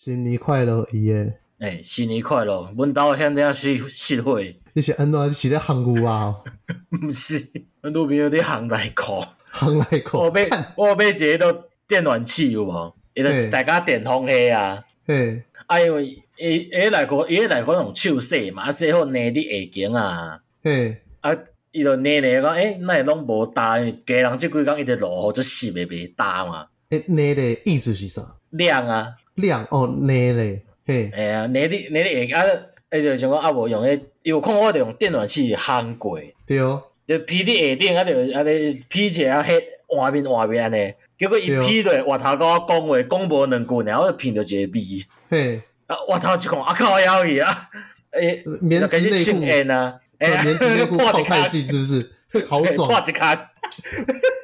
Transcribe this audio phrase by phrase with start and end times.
[0.00, 1.38] 新年快乐，爷爷。
[1.58, 2.72] 哎，新年快乐！
[2.76, 4.56] 阮兜现在是实惠。
[4.72, 5.26] 你是安怎？
[5.26, 6.36] 你是咧烘牛啊？
[7.02, 7.50] 毋是，
[7.80, 9.20] 阮女朋友咧烘内裤。
[9.52, 10.18] 烘内裤。
[10.18, 12.94] 我买，我买一个都电暖气有无？
[13.12, 14.84] 伊就大家电风扇啊。
[15.04, 15.42] 嘿。
[15.66, 20.40] 啊，因为伊伊内裤，伊内裤用手洗嘛，啊洗好捏伫下颈啊。
[20.62, 20.96] 嘿。
[21.22, 21.36] 啊，
[21.72, 23.80] 伊就捏捏讲，诶，那会拢无搭？
[23.80, 26.68] 家人即几工一直落雨，就湿袂袂搭嘛。
[26.90, 28.36] 诶，捏咧意思是啥？
[28.50, 29.16] 晾啊。
[29.40, 30.62] 晾哦，捏咧。
[30.86, 32.46] 嘿，哎呀，你啲你啲下啊，
[32.90, 47.68] 哎就像讲啊，无用诶，有空我着用电暖气烘过，对哦，就披伫下顶啊，就安尼披起来啊，迄换面换面安尼，结果伊披落外头甲我讲话，讲无两句，然后就闻到一个味，嘿，啊，我头一看啊靠，妖去啊，
[48.12, 52.46] 诶，棉质内裤啊，诶，棉质内裤 泡太剂是不是？
[52.46, 53.34] 好爽， 挂一卡，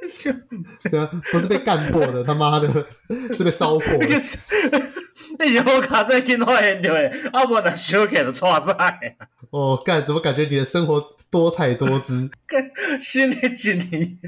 [0.91, 2.69] 对啊，不是被干破的，他妈的，
[3.33, 4.07] 是被烧破的。
[5.39, 6.95] 你以后卡在电话现场，
[7.33, 9.17] 啊不然小起就错晒。
[9.51, 12.31] 哦，干，怎么感觉你的生活多彩多姿？
[13.01, 14.19] 新的一年，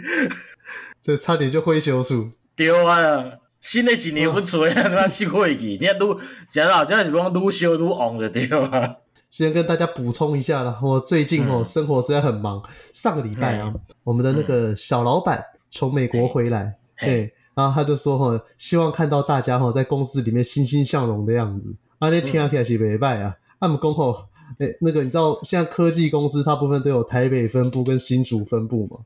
[1.02, 2.30] 这差点就灰熊鼠。
[2.56, 3.24] 对啊，
[3.61, 6.18] 新的一年不错啊，那新会期，今天都
[6.50, 8.96] 讲到，今天是讲愈烧愈旺的对啊。
[9.30, 12.62] 先跟大家补充一下啦，我最近哦生活实在很忙。
[12.92, 15.44] 上个礼拜啊，我们的那个小老板
[15.77, 17.32] 从美国回来，对。
[17.55, 21.74] 然后他就说：“哈，希望看到大家哈在公司里面欣欣向荣的样子。
[21.98, 23.34] 啊，那听起来是袂歹啊。
[23.58, 24.27] 他们公吼，
[24.58, 28.98] 诶，那个你知道，现在科技公司大部分都有台北分部跟新竹分部嘛？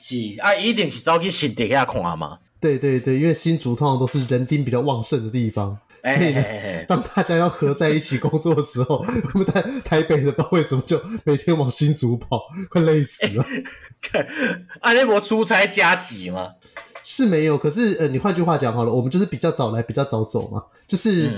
[0.00, 2.38] 是啊，一定是走去新竹遐看嘛？
[2.58, 13.44] 对对对，因为新竹通常都是人丁比较旺盛的地方，所以呢，嘿嘿嘿当大家要合在一起工作的时候，我们在台北的不知道为什么就每天往新竹跑，快累死了。
[14.80, 16.54] 啊，你无出差加急吗？”
[17.04, 20.62] 是没有，可是呃，你换句话讲好了，我们就是比较早来，比较早走嘛。
[20.86, 21.28] 就是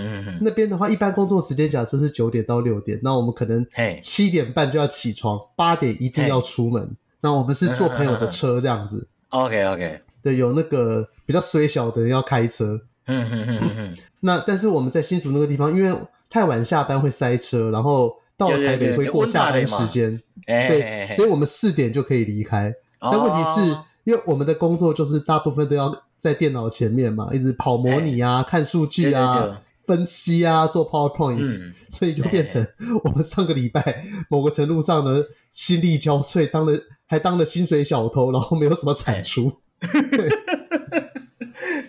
[0.43, 3.67] 那边的话，一般工作时间假设是九点到六点，那我们可能
[4.03, 6.95] 七点半就要起床，八点一定要出门。
[7.23, 9.09] 那我们是坐朋友的车这样子。
[9.31, 12.79] OK OK，对，有那个比较衰小的人要开车。
[13.07, 13.95] 嗯嗯嗯嗯。
[14.21, 15.99] 那但是我们在新竹那个地方，因为
[16.29, 20.21] 太晚下班会塞车，然后到台北会过下班时间。
[20.47, 22.75] 对，所以我们四点就可以离开。
[23.01, 23.77] 但问题是。
[24.05, 32.63] 因为我们的工作就是大部分都要在电脑前面嘛，一直跑模拟啊、欸、看数据啊、分析啊、做 PowerPoint，、嗯、所以就变成
[33.03, 39.51] 我们上个礼拜某个程度上呢，心力交瘁，当了还当了薪水小偷，然后没有什么产出。
[39.81, 39.91] 欸、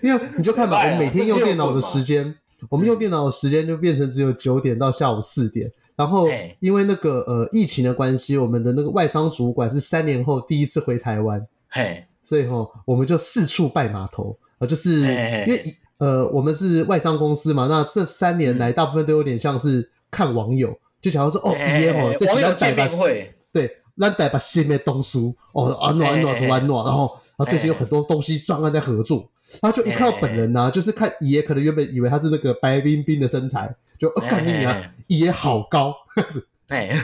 [0.06, 2.36] 因为你就看吧， 我们每天用电脑的时间，
[2.70, 6.28] 我们用电脑的时间就变成只有九点到下午四点，然后
[6.60, 11.46] 因为那个呃疫情的关系，我们的那个外商主管是三年后第一次回台湾。
[11.70, 14.38] 嘿，所以哈，我们就四处拜码头。
[14.58, 25.20] 啊，就是因为呃，我们是外商公司嘛，那这三年来大部分都有点像是看网友，就假如说哦，爷爷哦，这是咱台北会，对，咱台北新的东西
[25.54, 29.30] 哦，安暖安暖都安暖，然后然后最近有很多东西专案在合作，
[29.62, 37.00] 然后就一看到本人呐，就是看爷爷可能原本以为他是那个白冰冰的身材，就看你啊，爷爷好高这样子，哎，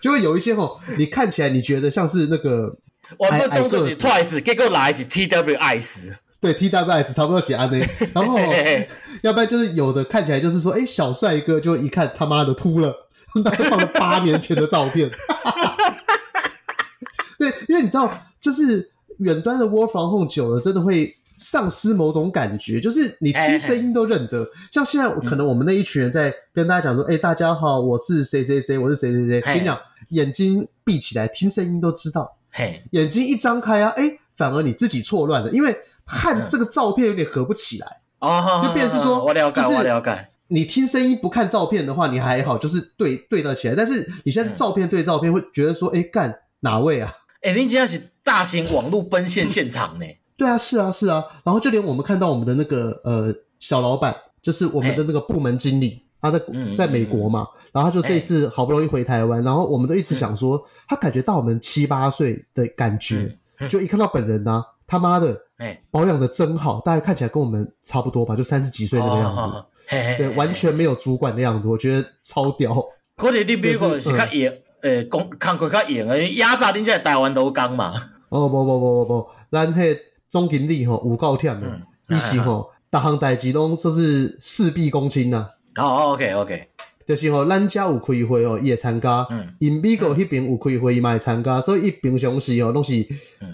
[0.00, 2.76] 就会有一些吼，你看起来你觉得像是那个。
[3.16, 7.78] 我们动作是 twice，结果来是 T W S，对 T W S 差不多写安内，
[8.12, 8.38] 然后
[9.24, 12.94] 要不然就是有的看起来就是说，哎、欸，小帅哥就一看他妈的秃了，
[13.42, 15.10] 大概放了八年前的照片，
[17.38, 29.78] 对，因为你知道，就是远端的 work from home 久了，真的会丧失某种感觉，就是你听声音都认得，像现在可能我们那一群人在跟大家讲说，哎、欸，大家好，我是谁谁谁，我是谁谁谁，跟你讲，
[30.08, 32.36] 眼睛闭起来听声音都知道。
[32.50, 37.86] 嘿，眼睛一张开啊，哎、欸，反而你自己错乱了，因为看这个照片有点合不起来
[38.18, 40.28] 哦，就变成是说，我了解，我了解。
[40.48, 43.74] 你听声音不看照片的话，你还好，就是对对得起来。
[43.76, 47.14] 但是你现在是照片对照片，会觉得说，哎、欸，干哪位啊？
[47.42, 50.06] 哎、欸，你今天是大型网络奔现现场呢？
[50.38, 51.22] 对啊，是啊，是啊。
[51.44, 56.02] 然后就连我们看到我们的那个呃小老板，就是我们的那个部门经理。
[56.20, 56.40] 他在
[56.74, 63.38] 在美国嘛，然后他就这次好不容易回台湾，然后我们都一直想说，他感觉到我们七八岁的感觉，
[63.68, 69.64] 就一看到本人呢，他妈的，哎保养的真好，大概看起来跟我们差不多吧，就三十几岁那个样子，
[70.18, 72.74] 对，完全没有主管的样子，我觉得超屌。
[73.16, 74.52] 可能你比如说是较严，
[74.82, 77.94] 诶，工工作较严诶，压榨恁在台湾都讲嘛。
[78.30, 79.96] 哦不不不不不，咱迄
[80.30, 85.48] 总经理吼有够忝的，伊是吼，逐项代志拢就是事必躬亲呐。
[85.76, 86.68] 哦，OK，OK，
[87.06, 89.26] 就是吼，咱家有开会哦，伊会参加。
[89.30, 91.60] 嗯，因美国迄边有开会，伊嘛会参加。
[91.60, 93.06] 所以伊平常时哦，拢是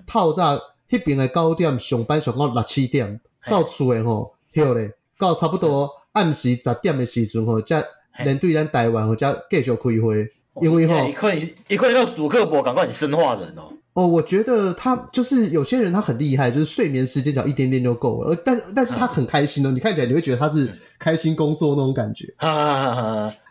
[0.06, 0.56] 透早
[0.88, 7.84] 迄边的九点上班上到六七点，到厝诶吼，休咧，到差不多暗时十点的时阵吼，才
[8.24, 10.28] 连对咱台湾吼，才继续开会，
[10.60, 13.72] 因为吼，伊可能伊可能个主客博赶快你生化人哦。
[13.94, 20.68] 哦，我觉得他就是有些人他很厉害，就是睡眠时间只要一点点就够了，而但但是他很开心哦，你看起来你会觉得他是
[20.98, 22.34] 开心工作那种感觉。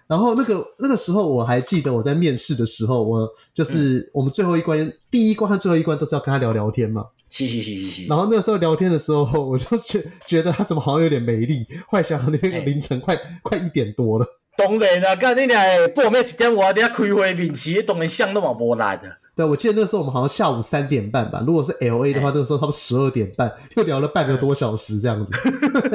[0.06, 7.06] 然后那个那个时候我还记得我在面试的时候，我就是我们最后一关、嗯、第一关和最后一关都是要跟他聊聊天嘛。
[7.30, 8.08] 嘻嘻嘻嘻嘻。
[8.08, 11.66] 然后那个时候聊天的时候，我就觉觉得他怎么好像有点没力。
[11.88, 14.28] 幻想那个凌晨快快一点多了。
[14.58, 15.58] 当然啦，干你俩
[15.96, 19.23] 半夜一点我哋开会面试，当然想都嘛无力的。
[19.36, 21.44] 对，我记得那时候我们好像下午三点半吧。
[21.46, 25.34] 如果是 L A 的话，那个时候他们十二点半又聊了半个多小时这样子。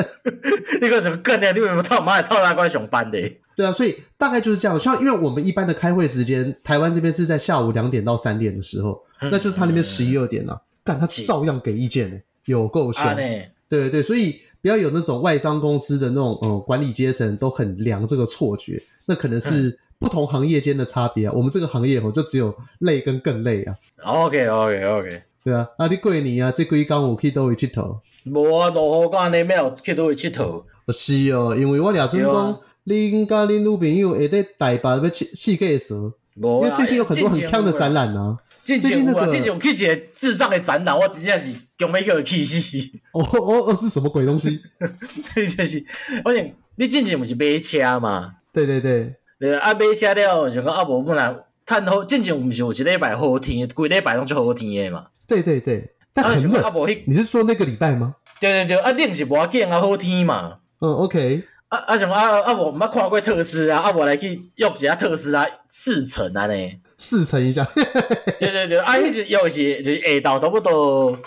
[0.80, 1.52] 那个怎么干的？
[1.52, 3.18] 你为什么套妈也套那关熊班的？
[3.56, 4.78] 对啊，所以大概就是这样。
[4.78, 10.60] 像因为我们一般的开会时间，台湾这边是在下午两点到三点的时候，嗯、那就是他那边十一二点了、啊。
[10.84, 13.14] 但、嗯、他照样给意见呢，有够凶。
[13.14, 21.32] 对对对，所以不要有那种外商公司的那种呃管理阶层都很凉这个错觉，那可能是不同行业间的差别啊。
[21.34, 23.74] 我们这个行业哦，就只有累跟更累啊。
[24.04, 28.00] OK OK OK，对啊，啊你过年啊，这几天有去倒位佚佗？
[28.24, 30.64] 无啊，落雨干你没有去倒位佚佗？
[30.92, 32.60] 是哦，因为我俩阵讲。
[32.86, 38.38] 恁甲恁女朋友会在台北要去世界说，因为最近有很多很强的展览啊。
[38.64, 42.78] 最近那个最近有去一个智障的展览，我真正是强要叫气死。
[43.12, 44.58] 哦哦哦，是什么鬼东西？
[45.54, 45.84] 就是，
[46.24, 48.36] 反正你之前不是买车嘛？
[48.54, 55.06] 对对对，对啊，买车了就讲啊，无本来趁好，进前毋是有一礼拜好天，规礼拜拢就好天诶嘛。
[55.26, 56.60] 对对对，但很热。
[57.06, 58.16] 你是说那个礼拜吗？
[58.40, 60.58] 对对对，啊，冷是无要紧啊，好天嘛。
[60.80, 61.44] 嗯，OK。
[61.68, 67.68] 啊啊像啊啊我毋捌看过特斯拉，啊无来去约一下特斯拉试乘安尼，试乘一下。
[67.74, 71.18] 对对对，啊迄时约是就是下昼差不多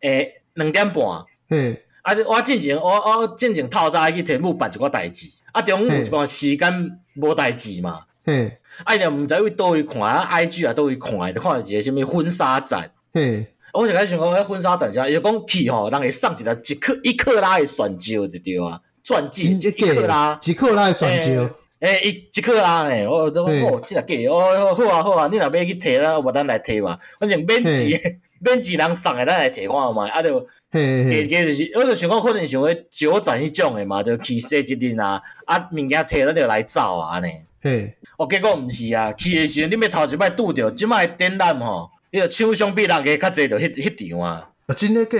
[0.00, 1.04] 诶两点半。
[1.50, 8.00] 嗯，啊我进前我我进前透早去天母办一个代志，啊中午一段时间无代志嘛。
[8.26, 8.50] 嗯，
[8.84, 12.90] 啊伊若毋知为倒位看啊，IG 啊倒位看，就看到一个什物婚纱展。
[13.14, 18.80] 嗯，我就开始想讲，迄婚纱展啥，伊就讲去吼，人会送一个一克一克拉的钻石就对啊。
[19.02, 21.50] 钻戒一克拉，一克拉的钻石，
[21.80, 45.18] 诶，一一克拉诶，我都讲哦，即个假，哦，好啊好啊，你若要去摕啦，我等来摕嘛，反正免钱， 免钱人送诶，咱来摕看嘛，啊就，加加就是，我就想讲可能想要酒展迄种诶嘛，就去踅一阵啊，啊物件摕咱就来走啊安尼，嘿，哦结果毋是啊，去诶时阵你要头一摆拄着，即摆展览吼，迄个厂商比人家较济，就迄迄场啊，啊真诶假？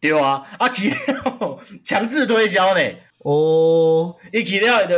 [0.00, 2.80] 对啊，啊去了 强制推销呢。
[3.24, 4.96] 哦，伊去了就，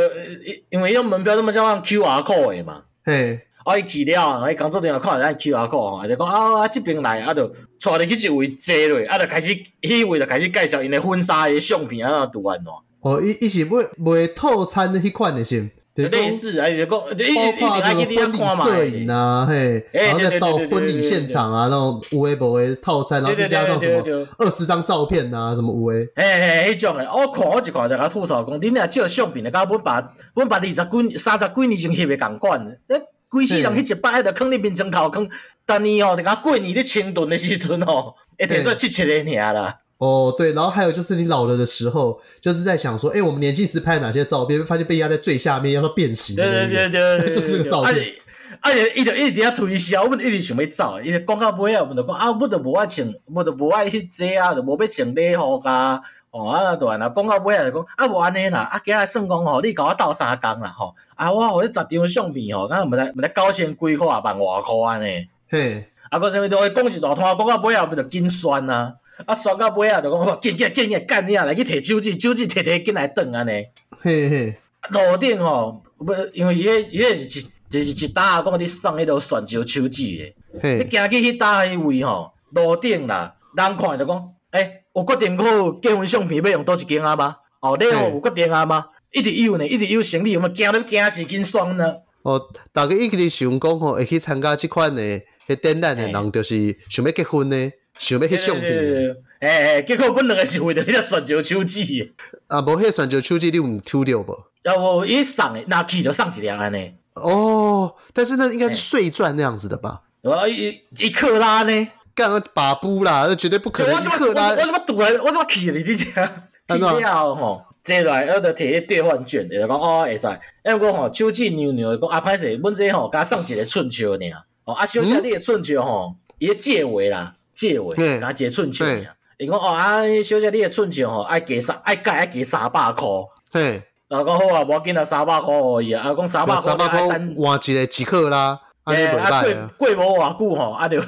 [0.69, 12.83] 因为伊种门票那么像 QR code 的嘛，嘿，啊伊去了，伊工作人员看咱 QR code 啊，就讲啊啊这边来，啊就带你去一位坐落，啊就开始，迄位就开始介绍因的婚纱的相片啊，图案咯。
[13.01, 15.69] 哦，伊伊是买买套餐的迄款的先。
[15.95, 35.29] 类似啊，就讲，包括这个婚礼摄影啊，嘿，然后再到婚礼现场啊，那种有的无的套餐，然后再加上什么二十张照片啊，什么有的，嘿嘿，迄种诶，我看我一看就甲吐槽讲，恁俩照相片的，甲阮爸阮爸二十几三十几年前翕的共款，诶，规世人去一摆，迄着囥伫面床头囥，
[35.67, 39.79] 逐年吼，就甲过年咧清炖的时阵吼，会摕出来七七个尔啦。
[39.97, 48.13] 哦，对，然后还有就是你老了的时候，就是在想说，哎，我们年轻时拍哪些照片，发现被压在最下面，要说变形，对对对对，就是那个照片。
[48.61, 56.01] 而且一直一直遐推销，我们一直想要走，因为讲到尾啊，我们就讲啊，我都无爱穿，我都无爱去这啊，就无要穿礼服啊，
[56.35, 68.95] 哦啊，对啦，广告不会啊，就讲啊，无安尼啦，啊，今日算讲吼，你甲我斗三工啦，吼，啊，我互你十张相片吼，咱毋知毋来高先几块万外块安尼，嘿，啊，搁啥物都会讲一大通，广告不会啊，我们就紧宣啊。
[69.25, 73.65] 啊，刷到尾啊，就讲，紧紧紧紧干你啊，来去摕手机，手机摕摕紧来转安尼。
[74.01, 74.57] 嘿嘿，
[74.89, 80.35] 路顶吼，不，因为伊迄伊个是一就是一搭讲你送迄条泉州手机诶。
[80.61, 87.35] 嘿，你行去迄搭迄位吼，路顶啦，人看着讲，诶、欸，有决定好结婚相片要用倒一间啊吗？
[87.59, 88.85] 哦，你有决定啊吗？
[89.11, 91.95] 一直有呢，一直有生理，有冇惊你惊死紧双呢？
[92.21, 97.71] 哦，大家一直想讲吼，会去参加即款诶，迄展览的人，就是想要结婚呢。
[97.97, 102.13] 想要翕相片，诶诶，结果阮两个是为着迄个钻石手机。
[102.47, 104.33] 啊，无迄个钻石手机你有抽着无？
[104.63, 106.93] 啊，无伊送诶，那去就送一两安尼。
[107.13, 110.01] 哦，但是那应该是碎钻那样子的吧？
[110.23, 111.87] 啊，一一克拉呢？
[112.15, 113.93] 干个把布啦，那绝对不可能。
[113.93, 115.11] 我怎么我怎么赌来？
[115.19, 116.05] 我怎么起你你这？
[116.67, 120.27] 去了吼，坐来我就摕迄兑换券，就讲哦会使。
[120.63, 124.19] 因为我吼手机扭扭，讲啊歹势，阮这吼加送一个寸球尔。
[124.63, 127.33] 哦，啊小姐你个寸球吼，伊个借位啦。
[127.53, 129.15] 借位，拿一个寸钱尔。
[129.37, 133.27] 伊讲哦啊，小姐，你个寸钱吼，爱加三，爱加爱加三百箍。
[133.51, 137.19] 嘿，然后讲好啊，无要紧啊，三百箍而已啊，讲三百箍，三百块换
[137.63, 138.59] 一个即可啦。
[138.85, 140.99] 哎，啊过过无偌久吼，啊着，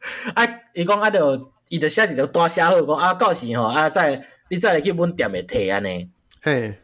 [0.34, 6.08] 啊，伊讲啊着，伊着写一条大写好，讲啊到时吼啊再，你再来去阮店诶摕安尼。
[6.42, 6.74] 嘿，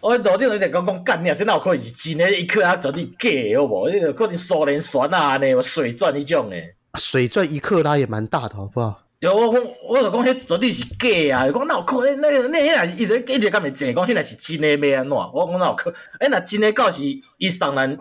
[0.00, 3.90] 我路顶有一直讲讲干你啊，真有可能是真诶，伊克啊绝对假诶，好无？
[3.90, 6.74] 迄个可能苏联船啊安尼，水钻迄种诶。
[6.98, 9.02] 水钻一克拉也蛮大的，好不好？
[9.20, 11.50] 对，我讲，我就讲，迄绝对是假啊！
[11.52, 12.20] 讲哪有可能？
[12.22, 13.94] 那那那若是一直一直甲咪真？
[13.94, 15.14] 讲迄若是真诶要安怎？
[15.14, 15.92] 我讲哪有可？
[16.18, 17.02] 哎，那真诶到时
[17.36, 17.96] 伊送咱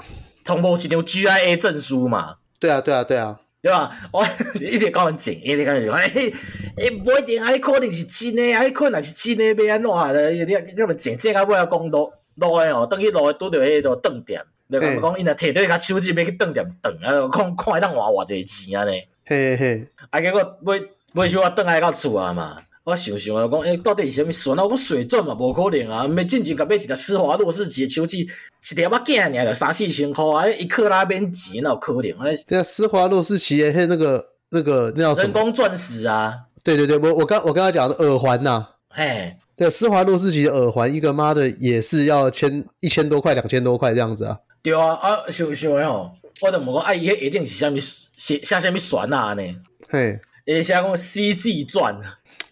[0.46, 2.36] 通报一张 GIA 证书嘛？
[2.58, 3.92] 对啊，对啊，对啊，对吧？
[4.14, 4.26] 我
[4.60, 5.94] 一直甲阮真，一直甲阮真。
[5.94, 6.32] 哎
[6.78, 10.34] 哎，不一定，哎，可能是真诶，哎，可能是真诶要安怎？
[10.34, 11.18] 你你甲咪真？
[11.18, 14.42] 这甲尾啊讲路路诶哦，等去路诶拄着迄个断点。
[14.68, 19.02] 你讲伊若摕着伊甲手机要去断点断啊，看看会当换偌济钱安尼。
[19.26, 20.92] 嘿嘿，啊，结果尾。
[21.16, 24.66] 尾数我倒来到厝啊嘛，我想想啊，讲诶，到底是啥物船啊？
[24.66, 26.06] 我水钻嘛，无可能啊！
[26.06, 30.48] 毋免进前甲买一条施华洛世奇诶手机，一条仔囝尔，着三四千箍啊！
[30.48, 32.12] 一克拉免钱，哪有可能？
[32.26, 35.24] 诶，对啊，施华洛世奇诶，那个那个那叫什么？
[35.26, 36.34] 人工钻石啊！
[36.64, 44.38] 对对对，我我刚我刚刚讲的耳环呐，嘿，对，施华洛世奇的耳环，一个妈的也是要千一千多块，两千多块这样子啊！
[44.64, 49.28] 对啊，啊，想想诶吼，我着问讲，啊，伊迄一定是啥物写写啥物船啊？
[49.28, 49.56] 安尼，
[49.88, 50.20] 嘿。
[50.46, 51.96] 诶，像讲 CZ 钻，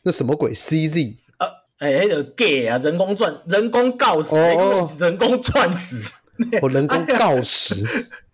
[0.07, 1.15] 那什么鬼？CZ？
[1.37, 1.47] 呃，
[1.79, 6.13] 诶、欸，迄个假啊，人工钻，人工锆石，哦、人工钻石，
[6.61, 7.75] 哦，人工锆石。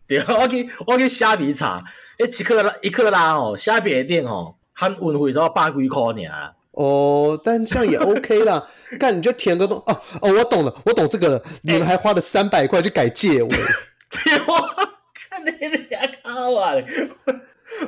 [0.07, 1.83] 对，我去我去虾皮查，
[2.19, 6.53] 诶，一克拉一克拉哦，虾皮的店哦，含运费只要百几块尔。
[6.73, 8.67] 哦，但这样也 OK 啦。
[8.99, 11.43] 干，你就填个东，哦哦，我懂了，我懂这个了。
[11.63, 13.49] 你们还花了三百块去改借我。
[14.13, 14.69] 对，我
[15.15, 15.49] 看你
[15.89, 16.75] 俩靠啊！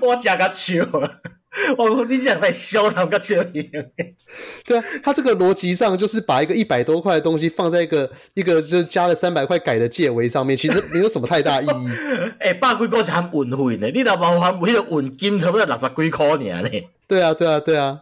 [0.01, 0.83] 我假个球。
[1.77, 3.69] 我你讲在笑他们个车型，
[4.65, 11.69] 对啊，他这个逻辑上就是把一个一百多块的东西放在一个一个就是加了三百块改的借位上面，其实没有什么太大意义。
[12.39, 16.69] 哎、欸，百几块是含运费呢，你那包含迄个运金差不多六十几块呢。
[17.07, 18.00] 对啊，对啊，对啊。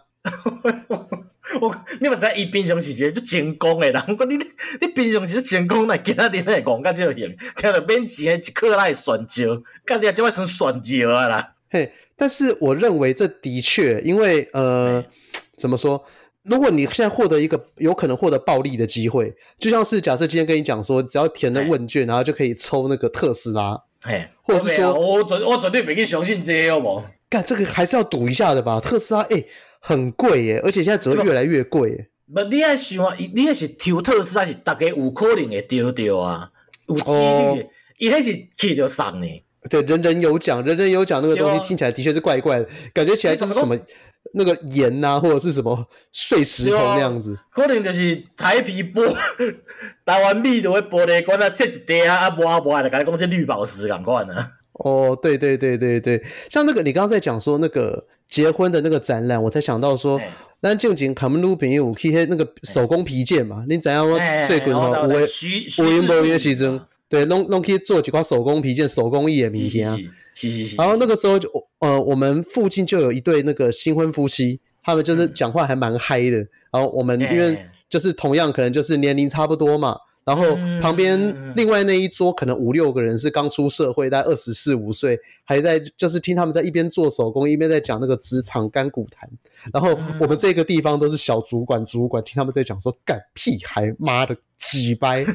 [1.60, 4.38] 我你们在伊平常时是就成功的人，讲你
[4.80, 11.50] 你平常时成功来今仔日来讲个这型，听到免钱一克拉算少，干你啊这么算算少啊啦。
[11.74, 11.92] 嘿。
[12.16, 15.04] 但是我认为这的确，因为呃，
[15.58, 16.02] 怎么说？
[16.44, 27.04] 如果你现在获得一个有可能获得暴利的机会，就像是假设今天跟你讲说，只要填了问卷，然后就可以抽那个特斯拉，嘿，或者是说，我绝我绝对没去相信这个，好不？
[27.30, 28.80] 干这个还是要赌一下的吧？
[28.80, 29.44] 特斯拉哎，
[29.80, 32.10] 很贵耶，而且现在只会越来越贵耶。
[32.34, 33.16] 不，你还想啊？
[33.34, 36.52] 你还是抽特斯拉是大概有可能会丢掉啊？
[36.88, 37.12] 有几
[37.56, 37.68] 率？
[38.00, 39.28] 伊还是去就上呢？
[39.70, 43.78] 对，人人有奖，人人有奖那个东西听起来的确是怪怪的，感觉起来就是什么
[44.34, 47.38] 那个盐呐、啊，或者是什么碎石头那样子。
[47.52, 49.16] 可能就是台皮玻
[50.06, 54.48] 台湾米都会玻璃罐啊，切一块啊，啊无啊无啊，就感觉讲这绿宝石咁款啊。
[54.74, 60.20] 哦，对对对对对，像那个你刚刚在讲说那个结婚的那个展览，我才想到说，
[60.62, 65.28] 咱正经卡门鲁朋友去那个手工皮件嘛，你知影我最近吼有诶，
[65.78, 66.82] 有缘无缘时阵。
[67.10, 69.98] 对，弄弄可以做几块手工皮件、手工艺的物件啊。
[70.78, 71.48] 然后那个时候就
[71.80, 76.38] 呃，我们附近就有一对那个新婚夫妻，他们就是讲话还蛮嗨的。
[76.72, 77.56] 然后我们因为
[77.88, 79.96] 就是同样可能就是年龄差不多嘛，
[80.26, 89.30] 然后旁边另外那一桌可能五六个人是刚出社会，大概二十四五岁，还在就是听他们在一边做手工，一边在讲那个职场干股谈。
[89.72, 95.24] 然后我们这个地方都是小主管、主管，听他们在讲说干屁孩，妈的鸡掰。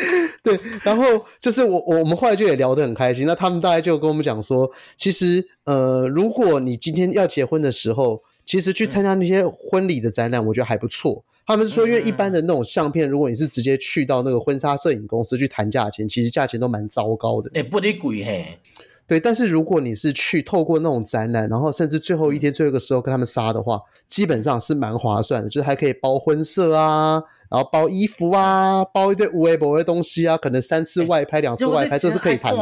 [0.42, 1.04] 对，然后
[1.40, 3.26] 就是我我们后来就也聊得很开心。
[3.26, 11.22] 那他们大概就跟我们讲说，其实呃，如果你今天要结婚的时候，其实去参加那些婚礼的展览，我觉得还不错。
[11.46, 17.50] 他们是说，因为一般的那种相片，如果你是直接去到那个婚纱摄影公司去谈价钱，其实价钱都蛮糟糕的。
[17.54, 18.58] 哎，不得贵嘿。
[19.06, 23.78] 对，但是如果你是去透过那种展览，然后甚至最后一天最后一个时候跟他们杀的话，
[24.08, 32.58] 基本上是蛮划算的，就是还可以包婚摄啊，然后包衣服啊，包一堆无微博的东西啊，可能三次外拍、两次外拍，这是可以谈的。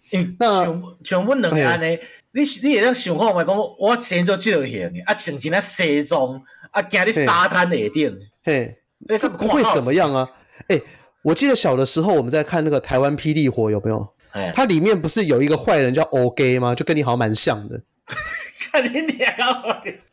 [0.38, 0.64] 那
[1.02, 1.98] 像我两个安尼，
[2.32, 3.44] 你你也要想看嘛？
[3.44, 6.40] 讲我先做这型的，啊，穿一件西装，
[6.70, 8.78] 啊，行在沙滩那顶，嘿，
[9.18, 10.30] 这不会怎么样啊？
[10.68, 10.80] 哎，
[11.24, 14.13] 我记得小的时候我们在看那个台湾霹雳火，有没有？
[14.54, 16.58] 它里面不是有一个坏人叫 O.G.
[16.58, 16.74] 吗？
[16.74, 17.80] 就跟你好像蛮像的。
[18.72, 19.62] 看你脸啊！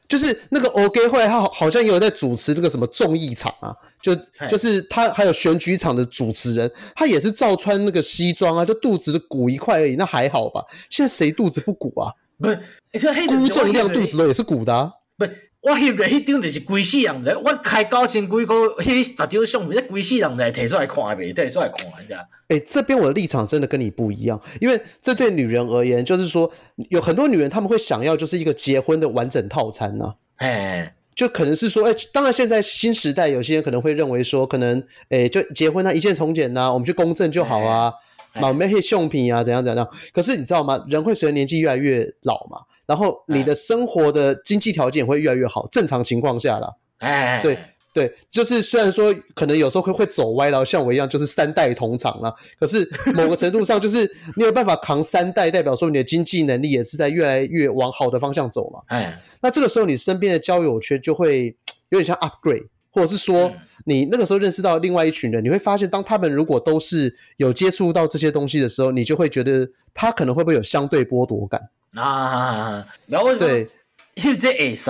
[0.07, 1.07] 就是那个 O.G.
[1.07, 4.13] 坏，他好像也有在主持那个什么综艺场啊，就
[4.49, 10.63] 就是他还有选举场的主持人，他也是照穿那个西装啊，就肚子鼓一块而已，那还好吧？
[10.89, 12.11] 现在谁肚子不鼓啊？
[12.37, 12.59] 不是，
[12.91, 14.91] 你说黑的估重量肚子都也是鼓的啊。
[15.17, 15.25] 不，
[15.61, 21.31] 我翕的迄张就是规世人我开九千几个，迄十张相片，规世人毋知摕出来看未？
[21.31, 22.19] 摕出来看，你知道？
[22.47, 26.51] 哎，这边我的立场真的跟你不一样，因为这对女人而言，就是说
[26.89, 30.15] 有很多女人她们会想要就是一个结婚的完整套餐呢、啊。
[30.37, 37.93] 哎，就可能是说，哎，当然现在新时代，有些人可能会认为说，可能哎，就结婚啊，一键从简呐、啊，我们去公证就好啊，
[38.33, 39.87] 买那些相片啊，怎样怎样。
[40.11, 40.83] 可是你知道吗？
[40.89, 42.61] 人会随着年纪越来越老嘛。
[42.91, 47.57] 然后你的生活的经济条件会越来越好，正常情况下啦，哎，对
[47.93, 54.05] 对，就是虽然说可能有时候会会走歪了，像我一样就是三代同堂了，可是某个程度上就是
[54.35, 61.55] 你有办法扛三代，代表说你的经济能力也是在越来越往好的方向走嘛，哎，那这个时候你身边的交友圈就会
[61.87, 63.49] 有点像 upgrade，或者是说
[63.85, 71.69] 你那个时候认识到另外一群人，你会发现当他们如果都是有接触到这些东西的时候，你就会觉得他可能会不会有相对剥夺感。
[71.95, 73.67] 啊，然后对，
[74.15, 74.89] 因为这会使，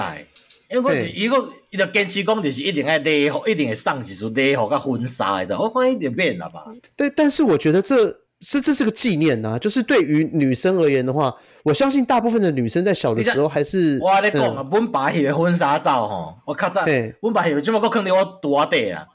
[0.69, 5.59] 因为伊个伊个坚持讲就是一定要礼服，一定会送一束礼服跟婚纱，知道？
[5.59, 6.63] 我看一点变了吧？
[6.95, 8.07] 对，但是我觉得这
[8.41, 16.85] 是这是个纪念呐、啊，就是对于女生而言的话，我相信大部分的女生在小的时候还是我跟你讲啊，阮爸迄个婚纱照吼，我较早，
[17.21, 19.07] 阮爸迄个怎么搁放伫我肚仔底啊？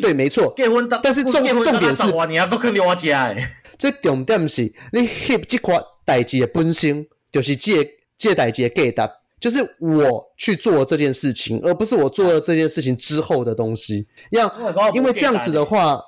[0.00, 1.42] 对，没错，结婚但是重重
[1.80, 7.04] 点是，你还搁放伫我家诶，这重点是你翕这块代志的本身。
[7.32, 9.10] 就是借借贷借给的，
[9.40, 14.06] 就是我去做这件事情，而不是我做了这件事情之后的东西。
[14.30, 14.48] 要
[14.92, 16.00] 因为这样子的话，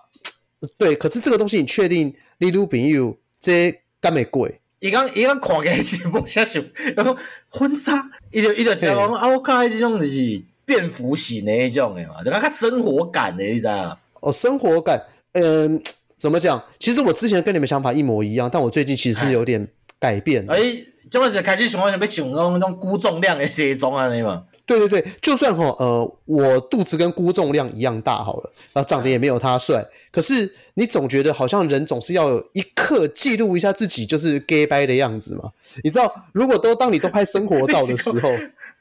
[0.78, 0.94] 对。
[0.94, 4.60] 可是这个东西你确定你女朋友这干没贵？
[4.78, 6.62] 伊刚伊刚看起来是无啥想，
[6.94, 7.16] 然后
[7.48, 13.98] 婚纱，伊就伊就讲啊，我看这种就是便服型的那种的嘛，就较生活感的，你知道？
[14.20, 15.02] 哦，生活感，
[15.32, 15.82] 嗯，
[16.16, 16.62] 怎么讲？
[16.78, 19.66] 其实我之前跟你们想法一模一样，但我最近其实是有点
[19.98, 20.46] 改变。
[20.48, 20.84] 哎。
[21.14, 24.42] 这么子开始想要想要穿那种那种估重量的西装啊，你嘛？
[24.66, 35.52] 对对对，就算哈呃，我肚子跟估重量一样大好了，然后长得也没有他帅，可是你总觉得好像人总是要有一刻记录一下自己就是 gay 掰的样子嘛？
[35.84, 38.28] 你知道，如果都当你都拍生活照的时候，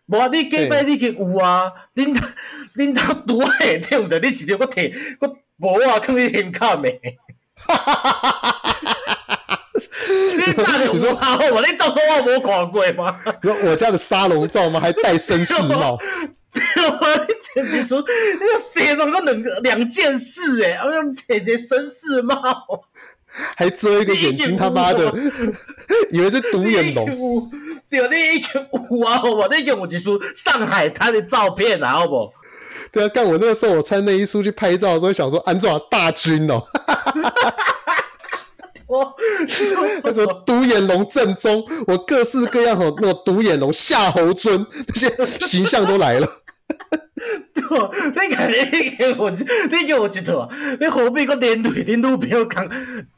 [0.08, 2.19] 无啊，你 gay 掰你去有啊，恁
[2.76, 4.19] 恁他多嘿，对不对？
[4.19, 7.00] 你直接我提我无啊，可以很卡美。
[10.47, 13.19] 你炸的有好我，你到时候我没看过吗？
[13.41, 14.79] 你说我家的沙龙照吗？
[14.79, 15.97] 还戴绅士帽？
[16.53, 22.36] 对啊，你简直说你要写什么两两件事哎、欸，我要贴贴绅士帽，
[23.56, 25.12] 还遮一个眼睛，他妈的，
[26.12, 27.49] 以为是独眼龙。
[27.89, 29.47] 对，你已经有啊，好不？
[29.51, 32.32] 你已经有一束上海滩的照片啊，好不？
[32.91, 36.62] 对啊，干我那个时候，我穿内衣出去拍照的时候，想说安怎大军哦。
[40.03, 45.10] 他说独眼龙正宗，我各式各样的那种独眼龙、夏侯惇那些
[45.45, 46.27] 形象都来了。
[47.53, 48.56] 对，你看你
[48.97, 52.69] 给我，你给我一套，你何必个连队连都不要当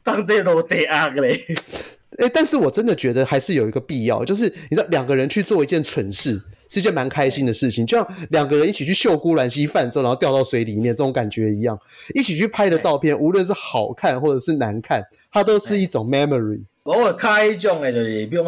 [0.02, 1.40] 当这都得啊个嘞？
[2.18, 11.78] 哎，但是我真的觉得还是有一个必要，就是你知道两个人去做一件蠢事，是一件蛮开心的事情，就像两个人一起去秀姑兰溪泛舟，然后掉到水里面这种感觉一样，
[12.14, 15.02] 一起去拍的照片，无论是好看或者是难看。
[15.36, 16.62] 它都是一种 memory。
[16.82, 18.42] 我会开一种诶，就是比如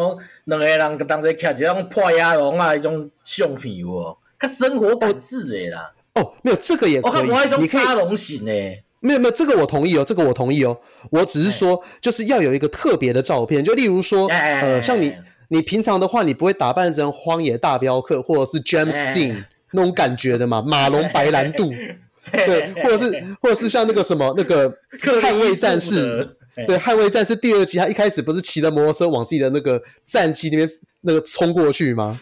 [0.47, 5.91] 讲两个人当时徛一种破鸭龙啊，一种相片有，较生活感式诶啦。
[6.15, 7.29] 哦，没有这个也可以。
[7.29, 8.83] 我看一种沙龙型诶。
[9.01, 10.75] 没有没有，这个我同意哦，这个我同意哦。
[11.11, 15.15] 我只是说，就是要有一个特别的照片，就例如说，呃，像你
[15.49, 21.71] 你平常的话，你不会打扮成荒野大镖客或者是 James Dean 那种感觉的嘛， 马龙白兰度，
[22.33, 26.37] 对，或者是或者是像那个什么那个捍卫战士。
[26.67, 30.69] 对，捍卫战士第二集，他一开始不是骑着摩托车往自己的那个战机那边
[31.01, 32.19] 那个冲过去吗？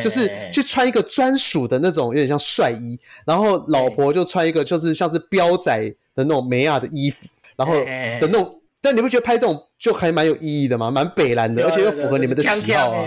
[0.00, 5.76] 就是去穿一个专属的那种有点像帅衣，然后老婆就穿一个就是像是彪仔
[6.14, 10.90] 的那种美亚的衣服，然后的那种，但你不觉得拍这种就还蛮有意义的吗？
[10.90, 13.04] 蛮北蓝的，而且又符合你们的喜好啊。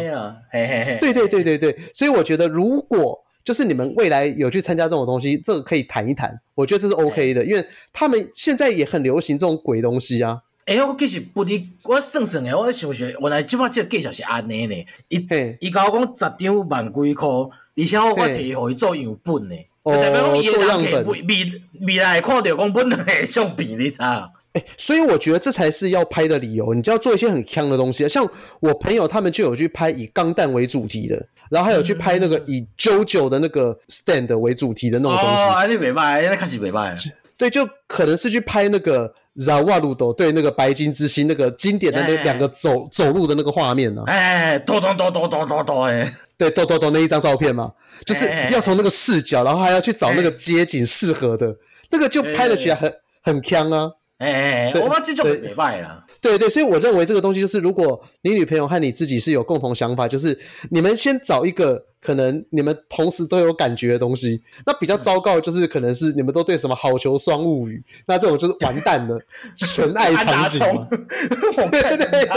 [1.00, 3.25] 对对对对对，所以我觉得如果。
[3.46, 10.42] 就是你们未来有去参加这种东西，这个可以谈一谈，我觉得这是 OK 的，因为他们现在也很流行这种鬼东西啊。
[10.66, 14.74] 哎、欸，我其实不离，我算算诶，我想想，原来即摆这个介绍是安尼呢。
[15.10, 15.28] 伊
[15.60, 19.56] 伊甲我讲十张万几块，而且我我提互伊做样本呢，
[19.86, 24.34] 就代表讲伊个人可未未未来看到讲本来的相片，你知道？
[24.56, 26.74] 哎、欸，所以我觉得这才是要拍的理由。
[26.74, 28.26] 你就要做一些很强的东西，像
[28.62, 35.36] 我朋友他们就有去拍以钢弹为主题的，然后还有去拍那个以 JoJo 的那个 stand 为主题的那种东西。
[35.36, 36.98] 哦，那袂歹，那开始袂歹。
[37.38, 44.10] 对，就可能是去拍那个 Zawarudo 对那个白金之星那个经典的那两个走、欸、走路的那个画面呢、啊？
[44.10, 47.74] 哎，哆哆哆哆哆哆哆哎，对，哆哆哆那一张照片嘛，
[48.06, 51.54] 就是要从那个视角，然后还要去找那个街景适合的，
[51.90, 53.92] 那个就拍得起来很很锵啊。
[54.18, 56.04] 哎哎哎，我们这就很礼拜了。
[56.22, 60.40] 对对，所以我认为这个东西就是，如果你女朋友和你自己是有共同想法，就是
[60.72, 64.42] 你们先找一个可能你们同时都有感觉的东西。
[64.66, 69.20] 那比较糟糕就是可能是你们都对什么好球双物语，那这种就是完蛋了，
[69.58, 70.60] 纯爱场景。
[71.72, 72.30] 对对对。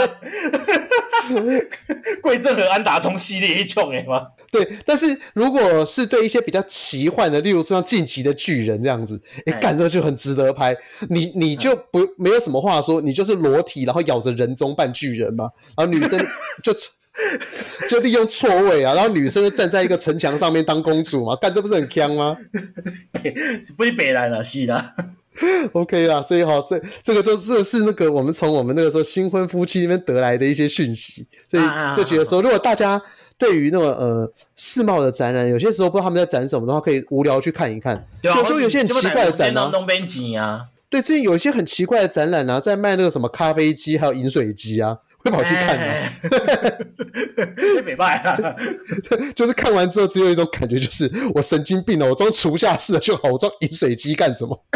[2.21, 4.27] 桂正和安达充系列一种哎吗？
[4.51, 10.75] 对，但是如果是对一些比较奇幻的，例如说像晋级的巨人这样子，哎、欸，干这个就很值得拍。
[11.09, 16.19] 你你就不没有什么话说，你就是裸体，然后咬着人中扮巨人嘛，然后女生
[16.63, 16.73] 就
[17.89, 22.37] 就利用错位啊，然后女生就站在一个城墙上面当公主嘛，干这不是很香吗？
[23.77, 24.95] 不是北来了，是啦。
[25.73, 31.63] OK 啦，所以哈，这这个就是是那个我们从我们那个时候新婚夫妻那边得来的一些讯息，所以
[31.95, 33.01] 就觉得说，如果大家
[33.37, 38.05] 对于那个呃世贸的展览，有些时候不知道他们在展什么的话，可以无聊去看一看。
[38.21, 39.69] 有时候有些很奇怪的展览啊，
[40.89, 44.97] 对，最近有一些很奇怪的展览啊，在卖那个什么咖啡机，还有饮水机啊。
[45.19, 46.11] 会跑去看啊，
[47.85, 48.55] 没办法，
[49.35, 54.63] 就是看完之后只有一种感觉，就是我神经病了，我装厨下式的就好，我装饮水机干什么？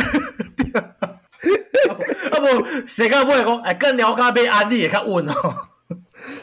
[2.32, 3.58] 啊不，谁敢不会讲？
[3.62, 5.34] 哎，跟聊咖啡安利也看稳哦。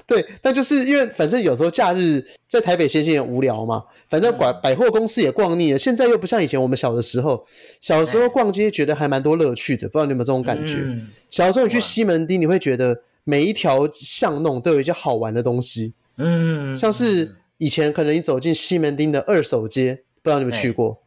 [0.06, 7.46] 对，但就是因为反正有时候假日在台北闲闲也无聊嘛，反正百百货公司也逛腻了，现在又不像以前我们小的时候，
[7.80, 10.76] 小的时候逛街觉得还蛮多乐趣的，不知道你有没有这种感觉？
[10.78, 13.02] 嗯、小的时候你去西门町，你会觉得。
[13.24, 20.98] 每一条巷弄都有一些好玩的东西，嗯，像是以前可能你走进西门町的二手街，不知道你们去过，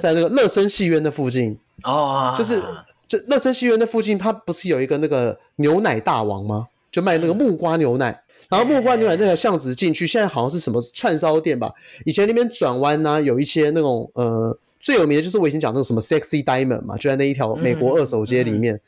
[0.00, 1.58] 在那个乐声戏院的附近。
[1.84, 2.62] 哦，就是
[3.08, 6.68] 这乐声戏院的附近，它不是有一个那个牛奶大王吗？
[6.92, 11.72] 就卖那个木瓜牛奶，然后木瓜牛奶那条巷子进去，现在好像是什么串烧店吧？
[12.04, 18.80] 以前那边转弯呢，有一些那种呃，最有名的就是我以前讲那个什么 Sexy Diamond 嘛，就在那一条美国二手街里面，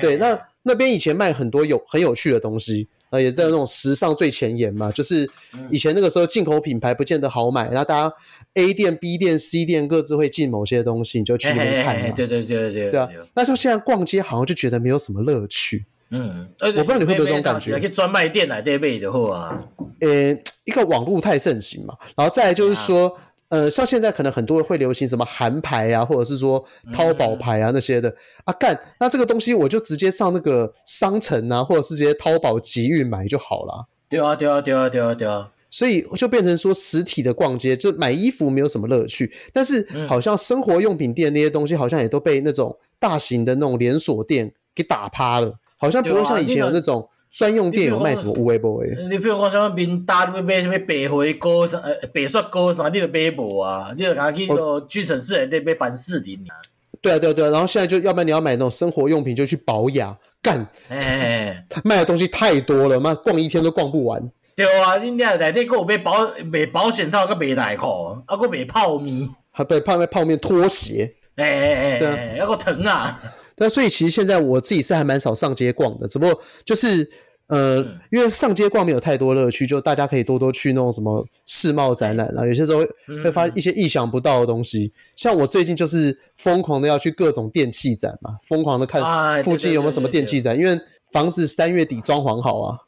[0.00, 0.38] 对，那。
[0.68, 4.92] 那边以前卖很多有很有趣的东西，呃，也在那种时尚最前沿嘛。
[4.92, 5.28] 就是
[5.70, 8.14] 以前那个时候进口品牌不见得好买，然后大家
[8.54, 12.10] A 店、B 店、C 店各自会进某些东西，你就去那边看嘛。
[12.14, 13.08] 对对对对对，对啊。
[13.34, 15.86] 那时候现在逛街好像就觉得没有什么乐趣。
[16.10, 17.80] 嗯，我不知道你会不会有这种感觉。
[17.80, 19.58] 去专卖店来对卖的话，
[20.00, 20.32] 呃，
[20.64, 23.18] 一个网络太盛行嘛，然后再来就是说。
[23.50, 33.86] 呃，像现在可能很多人会流行什么韩牌啊，或者是说淘宝牌啊那些的、嗯、啊，干，那这个东西我就直接上那个商城啊，或者是直接淘宝集运买就好了。
[34.08, 35.50] 对啊，对啊，对啊，对啊，对啊。
[35.70, 47.08] 所以就变成说实体的逛街，就买衣服没有什么乐趣，但是好像生活用品店那些东西好像也都被那种大型的那种连锁店给打趴了，好像不会像以前有那种。
[47.30, 48.88] 专用店有卖什么乌龟布诶？
[49.08, 51.78] 你比如讲什么明达，你要买什么白灰膏啥？
[51.78, 52.88] 呃，白雪膏啥？
[52.88, 53.92] 你就买无啊？
[53.96, 56.56] 你就赶去个屈臣氏那边凡士林啊？
[57.00, 57.50] 对啊，对啊，对啊。
[57.50, 60.66] 然后现在就要不然你要买那种生活用品，就去保雅干。
[60.88, 64.20] 哎，卖的东西太多了，妈逛一天都逛不完。
[64.56, 67.86] 对啊，你那内底还有买保买保险套，还买内裤，
[68.26, 71.14] 啊，还买泡面，还对泡面泡面拖鞋。
[71.36, 73.20] 哎哎哎，对啊，还有疼啊。
[73.58, 77.08] 那所以其实现在我自己是还蛮少上街逛的，只不过就是
[77.48, 77.78] 呃，
[78.10, 82.88] 因为上街逛没有太多乐趣，就大家可以多多去那种什么世贸展览啊，有些时候会
[83.24, 84.92] 会发一些意想不到的东西。
[85.16, 90.78] 像我最近就是疯狂的要去各种电器展嘛，疯狂的看附近有没有什么电器展，因为
[91.10, 92.78] 房子三月底装潢好啊，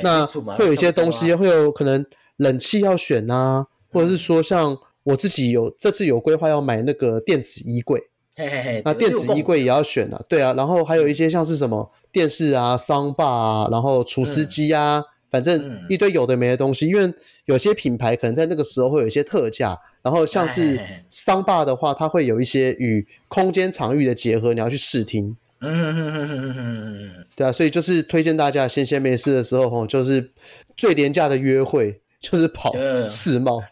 [0.00, 8.00] 那会有一些东西会有可能冷气要选啊，或者是说像我自己有这次有规划要买那个电子衣柜。
[8.38, 16.86] 嘿嘿嘿，那电子衣柜也要选啊，对啊，然后还有一些像是什么电视啊、桑巴啊，然后除湿机啊，嗯、反正一堆有的没的东西。
[16.86, 17.10] 因为
[17.46, 25.34] 有些品牌可能在那个时候会有一些特价，然后像是桑巴的话，它会有一些与空间场域的结合，你要去试听。
[25.60, 30.30] 嗯嗯嗯嗯嗯嗯嗯，对啊，所以就是推荐大家闲闲没事的时候，吼，就是
[30.76, 31.98] 最廉价的约会。
[32.20, 32.74] 就是跑
[33.08, 33.62] 世贸，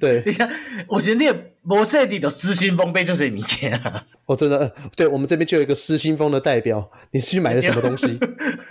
[0.00, 0.22] 对。
[0.26, 0.50] 你看，
[0.88, 1.30] 我觉得你
[1.64, 4.04] 无说你的失心疯被就是物件啊。
[4.26, 6.90] 我 真的，对我们这边就有一个失心疯的代表。
[7.12, 8.18] 你是去买了什么东西？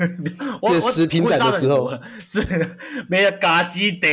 [0.62, 1.91] 这食品展的时候
[2.26, 2.46] 是
[3.08, 4.08] 没有嘎鸡德，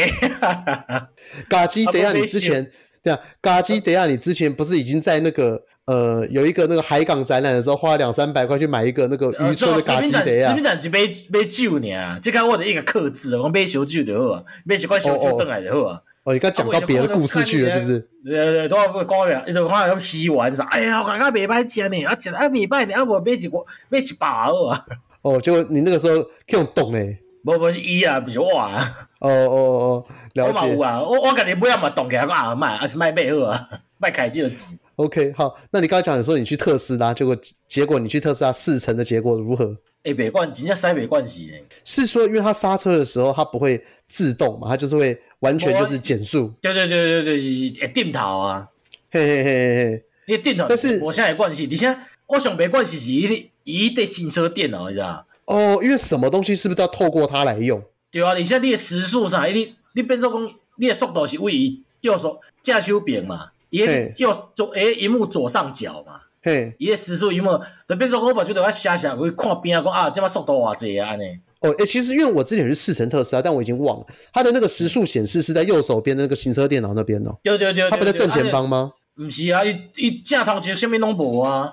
[1.48, 2.12] 嘎鸡德啊！
[2.12, 2.70] 你之前。
[3.08, 10.50] 对啊，嘎基德亚，你之前不是已经在那个呃有一个那个海港展览的时候，花了两三百块去买一个那个渔村的嘎基德亚？
[10.50, 10.98] 食品展是买
[11.32, 16.02] 买酒呢，这个我的一个克制，我买小酒就好啊，买一块小酒回来就好啊。
[16.24, 17.98] 哦，你刚讲到别的故事去了，是不是？
[18.22, 20.62] 对对对，都要讲了，伊就看要洗完啥？
[20.64, 24.84] 哎呀，我感觉袂歹食呢，啊，食啊袂歹呢，啊，无买一个买一包好啊。
[25.22, 27.18] 哦，结果你那个时候去用冻嘞？
[27.44, 29.08] 无无是伊啊，不是我啊。
[29.20, 30.58] 哦哦哦， 了解。
[30.60, 34.78] 我嘛有啊，我我感觉不要嘛冻起来，我啊卖，还是卖买好啊， 卖开就急。
[34.96, 39.76] OK，好，那你刚才讲的时候，你去特斯拉，结果结果你去特斯拉试乘的结果如何？
[40.04, 41.64] 哎，没关，人家塞没关系诶。
[41.84, 46.52] 是说，因为它刹车的时候，它不会自动嘛，它就是会完全就是减速。
[46.60, 48.68] 对对对对对，是定头啊。
[49.10, 51.66] 嘿嘿嘿嘿嘿，你定头，但是我现在没关系。
[51.66, 55.26] 你现在我想没关系是一一对新车电脑，你知道？
[55.48, 57.82] 哦，因为什么东西是不是都要透过它来用？
[58.10, 63.80] 对啊，你现在你的时速上，你你变做讲，你的速度是位于右手驾驶边嘛，伊
[64.16, 66.20] 右左诶，萤幕左上角嘛。
[66.42, 67.60] 嘿，伊的时速有冇？
[67.88, 71.24] 就变做我把就得我写写，我看边啊，讲啊，这么速度偌济啊，安尼。
[71.60, 77.36] 哦，诶、欸，其实因为我之前是四乘特斯拉，但我已经忘了，它的那个时速显示是在右手边的那个行车电脑那边哦。
[77.42, 78.92] 对对对，它不在正前方吗？
[79.16, 81.72] 不是啊，伊伊正头前什么拢无啊。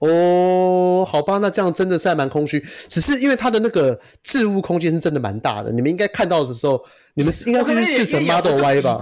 [0.00, 2.62] 哦，好吧，那这样真的是还蛮空虚。
[2.88, 6.82] 只是因为它的那个置物空间是真的蛮大的，你们应该看到的时候，
[7.14, 9.00] 你们是应该是去试乘 Model Y 吧？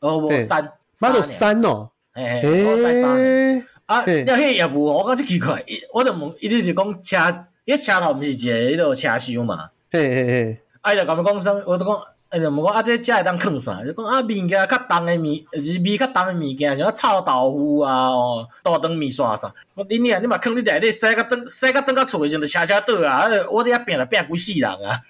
[0.00, 3.64] 哦，我三 Model 三哦，哎哎。
[3.86, 9.70] 啊，你迄业务我感觉奇怪，我就问，伊直直讲车，伊个车头毋是一个迄个车厢嘛？
[9.92, 11.52] 嘿嘿嘿，啊，伊着甲我讲啥？
[11.64, 11.96] 我就讲，
[12.34, 13.82] 伊着问我啊，这食会当囥啥？
[13.84, 19.52] 就讲啊，物件较重诶物，就是味较重诶物件，像臭豆腐啊，哦，大肠面线啥？
[19.74, 23.26] 我恁娘，你嘛囥你内底洗甲转，洗甲转到厝诶时阵，就车车倒啊！
[23.50, 25.00] 我伫遐拼了拼几世人啊！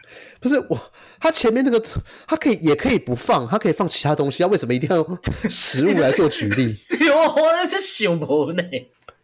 [0.41, 0.79] 不是我，
[1.19, 1.83] 他前面那个，
[2.27, 6.77] 他可以也可以不放，他可以放其他东西，他为什么一定要用食物来做举例？
[7.11, 8.63] 我是想无呢。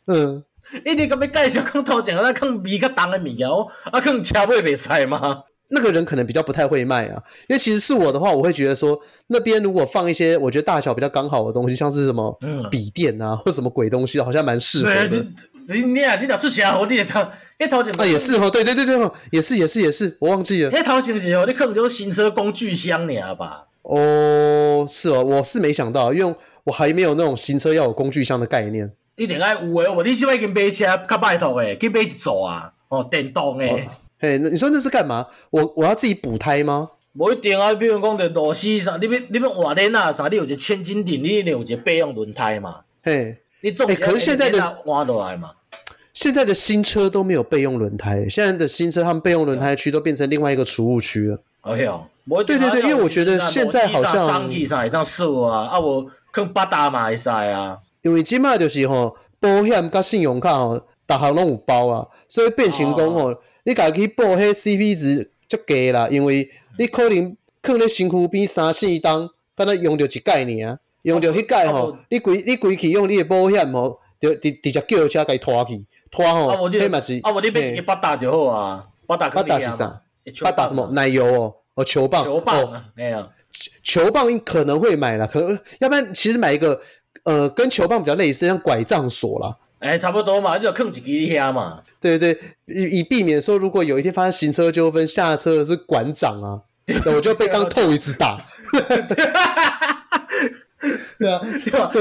[0.07, 0.42] 嗯，
[0.87, 3.46] 一直甲要介绍讲头前啊，放味较重的物件，
[3.92, 5.44] 啊，放车尾袂使吗？
[5.72, 12.38] 那个人可能比较不太会卖啊，因为其实是我的话，我会觉得说，那边如果放一些我觉得大小比较刚好的东西，像是什么
[12.70, 15.26] 笔电啊，或什么鬼东西，好像蛮适合的。
[15.68, 17.20] 你你啊，你哪出车祸，你头
[17.58, 20.70] 迄头前啊也是哦，对对对对，也是也是也是，我忘记了。
[20.72, 23.66] 迄头前是哦，你可能就是行车工具箱尔吧？
[23.82, 28.92] 哦，是哦，我是没想到，因为我还没有那种行车要有工具箱的概念。
[29.14, 33.88] 一定爱有诶，我你即摆已经买车较拜托诶，去买一组啊，哦，电动诶。
[34.22, 35.26] 嘿，那你说那是干嘛？
[35.50, 36.90] 我我要自己补胎吗？
[37.14, 42.82] 无一定啊，比如讲着螺丝啥，你要你要换轮啊啥，你有一个千斤顶，你一定有一个备用轮胎嘛。
[43.02, 45.50] 嘿，你总诶，可是现在的换落来嘛。
[46.14, 51.37] 现在的新车都没有备用轮胎，现在的新车他们备用轮胎区都变成另外一个储物区了。
[51.62, 57.76] OK 哦哟，对对对，因为我觉得现在好像上气上会当说啊，啊我坑八大嘛会使啊。
[58.02, 66.48] 因为即马就是吼保险跟信用卡吼，逐项拢有包啊，所以变成讲吼，哦、你家己去报迄 CP 值足低啦，因为
[66.79, 75.85] 你可能囥咧身躯边三四档，敢若用着一盖尔，用着迄盖吼，你规你规去用你的保险吼，着直直接叫车甲伊拖去。
[76.11, 80.03] 拖吼，迄嘛是啊，无你买一个八达就好啊，八达八达是啥？
[80.42, 80.87] 八达什么？
[80.92, 83.29] 奶油哦，哦球棒，球棒没有，
[83.83, 86.81] 球棒可能会买啦，可能要不然其实买一个
[87.25, 89.57] 呃跟球棒比较类似，像拐杖锁啦。
[89.82, 91.82] 哎，差不多嘛，就囥一支遐嘛。
[92.00, 96.62] 对对，以以避免说如果有一天发生行车纠纷，下车的是馆长啊，
[97.12, 98.38] 我就被当透一次打。
[101.18, 101.40] 对啊，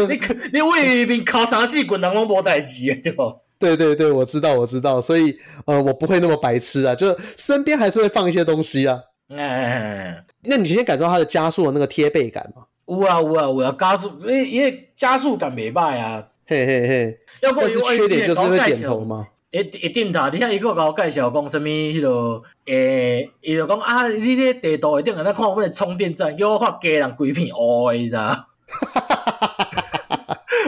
[0.07, 0.19] 你
[0.53, 3.35] 你为民靠三四棍人拢无代志对不？
[3.57, 8.99] 对对对，我知道我知道，所以呃，我不会那么白痴啊，就身边还是会放一些东西啊。
[9.29, 12.63] 哎，那你先感受它的加速的那个贴背感吗？
[12.87, 16.27] 有啊有啊有啊，加速，因为因为加速感没败啊。
[16.47, 19.27] 嘿嘿嘿，要不然是缺点就是会点头吗？
[19.51, 28.33] 一一点头，你像一个给我介绍讲什么迄个诶，伊就讲啊，你这地图一定在那看我们的充电站，叫我看家人鬼片乌的，你知道？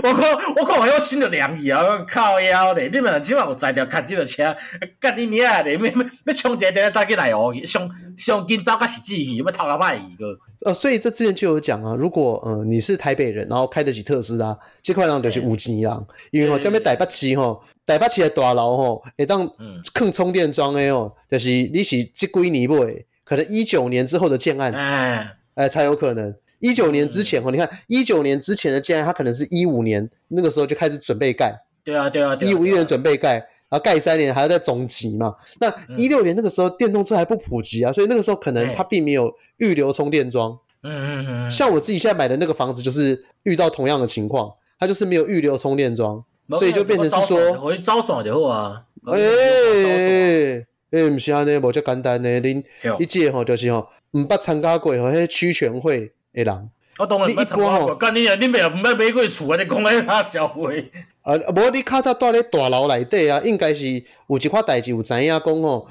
[0.03, 2.03] 我看，我看，我要心就凉去啊！
[2.05, 4.53] 靠腰嘞，你们起码有载条开这个车，
[4.99, 5.77] 干你娘嘞！
[5.77, 10.37] 要要要充一个电早起来哦，上上今早个是机器，要偷个歹一个。
[10.65, 19.49] 呃，所以这之前就有讲啊，如果呃你是台北人，然后开得起特斯拉，这块人就是有钱啊，因为吼，踮咧台北市吼，台北市的大楼吼，会当
[19.93, 22.77] 坑充电桩的哦，就是你是这几年买，
[23.23, 26.35] 可能一九年之后的建案，哎，哎才有可能。
[26.63, 31.53] 一九年之前哦，嗯、你看一九年之前的建案，它可能是一五年那个时候就开始准备盖。
[31.83, 35.35] 对啊，对啊，一五年准备盖，然后盖三年还要再总集嘛。
[35.59, 40.57] 那一六年那个时候电动车还不普及啊，所以那个时候可能它并没有预留充电桩。
[40.83, 41.51] 嗯嗯嗯。
[41.51, 44.49] 像我自己现在买的那个房子，就是遇到同样的情况，
[44.79, 48.83] 它就是没有预留充电桩，所以就变成是说，我招爽就好啊。
[49.07, 52.29] 哎哎哎，不是啊，呢，无这简单呢。
[52.39, 52.63] 恁
[52.97, 56.13] 一届吼就是吼，唔捌参加过吼，迄区权会。
[56.33, 56.69] 诶，人
[56.99, 57.47] 我当然你一般
[57.81, 59.57] 吼，干你啊，你袂毋捌买过厝啊？
[59.61, 60.91] 你讲迄啥消费？
[61.23, 63.87] 呃，无你较早住咧大楼内底啊，应该是
[64.27, 65.87] 有一块代志有知影讲吼，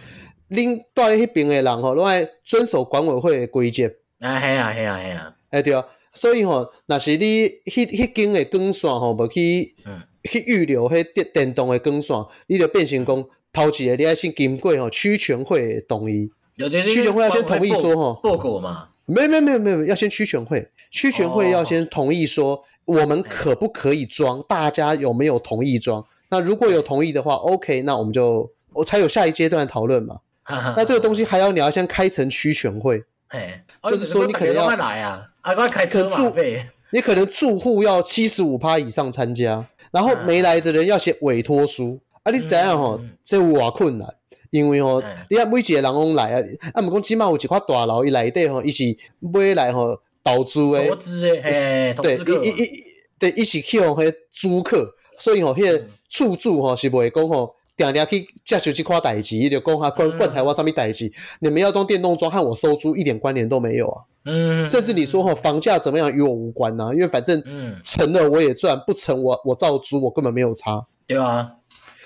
[0.50, 3.86] 恁住咧迄边诶人吼，拢爱遵守管委会诶规则。
[4.20, 9.74] 啊，系啊，系啊，系啊，哎对啊，所以吼，若是你迄迄间诶光线吼，无去
[10.22, 16.30] 去预留迄电电动诶光线，你就变成讲头一个你爱先经过吼区权会同意，
[16.86, 18.90] 区权会要先同意说吼，报告嘛。
[19.12, 26.04] 没有没有没有没有，要先区全会，区全会要先同意说我们可不可以装，哦、大家有没有同意装？
[26.30, 30.16] 那如果有同意的话，OK，那我们就我才有下一阶段讨论嘛。
[30.44, 42.00] 哈哈，那这个东西还要你要先开成区全会，哎，就是说你可能要来啊，啊，开车马费，你可能住户要七十五趴以上参加，然后没来的人要写委托书。
[42.24, 44.14] 啊，你怎样吼，这有偌困难。
[44.52, 46.42] 因为吼，你看每一个人拢来啊，
[46.74, 48.84] 啊，毋讲起码有一块大楼伊内底吼，伊是
[49.18, 52.84] 买来吼投资诶，投资诶，对，伊伊伊，
[53.18, 61.10] 对，伊是去互迄租客，所以吼，迄个厝主吼是袂讲吼，定定去接受即块代志，伊就讲哈，关关台湾啥物代志，
[61.40, 67.42] 你们要装电动桩和我收租一点关联都没有啊，嗯，甚至你说吼房价怎么样与我无关呐，因为反正
[67.82, 71.52] 成了我也赚，不成我我照租，我根本没有差，对啊。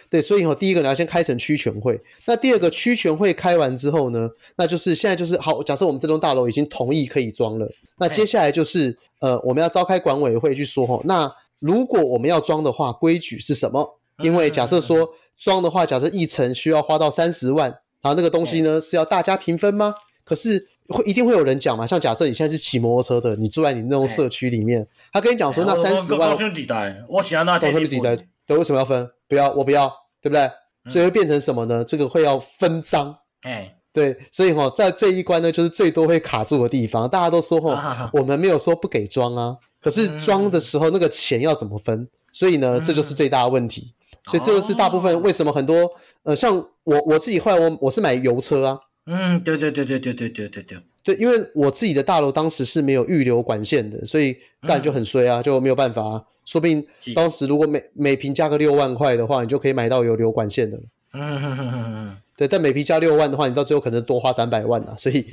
[0.09, 2.01] 对，所以哦，第一个你要先开成区权会。
[2.25, 5.63] 那第二个区权会开完之后呢，那就是现在就是好。
[5.63, 11.01] 假设我们这栋大楼已经同意可以装了，那接下来就是呃，我们要召开管委会去说哈。
[11.05, 13.99] 那如果我们要装的话，规矩是什么？
[14.23, 17.69] 因为假设说装的话，假设一层需要花到三十万，
[18.01, 19.95] 然后那个东西呢是要大家平分吗？
[20.25, 21.87] 可是会一定会有人讲嘛。
[21.87, 26.67] 像假设你现在是骑摩托车的，你住在你那种社区里面，他跟你讲说那三十万，高兄弟
[27.09, 28.01] 我喜欢那高兄弟
[28.47, 29.11] 对，为什么要分？
[29.29, 30.51] 不要，我不要，对不对？
[30.89, 31.83] 所以会变成什么呢？
[31.85, 33.13] 这个会要分赃，
[33.43, 37.09] 哎，对，所以哈，在这一关呢，就是最多会卡住的地方。
[37.09, 42.09] 大家都说哈，我们没有说不给装啊，可是装的时候那个钱要怎么分？
[42.31, 43.93] 所以呢，这就是最大的问题。
[44.27, 45.91] 所以这个是大部分为什么很多
[46.25, 50.79] 呃，像我我自己后来我我是买油车啊，嗯，对对对对对对对对对。
[51.03, 56.25] 对，因为我自己的大楼当时是没有预留管线的，所以干就很衰啊，就没有办法啊。
[56.47, 56.83] 说不定
[57.15, 60.83] 当时如果每每瓶加个六万块的话，你就可以买到有流管线的了。
[61.13, 62.17] 嗯哼哼哼哼。
[62.39, 65.27] 对，但每瓶加六万的话，你到最后可能多花三百万啊，所以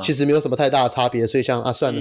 [0.00, 1.26] 其实没有什么太大的差别。
[1.26, 2.00] 所以像啊，算了，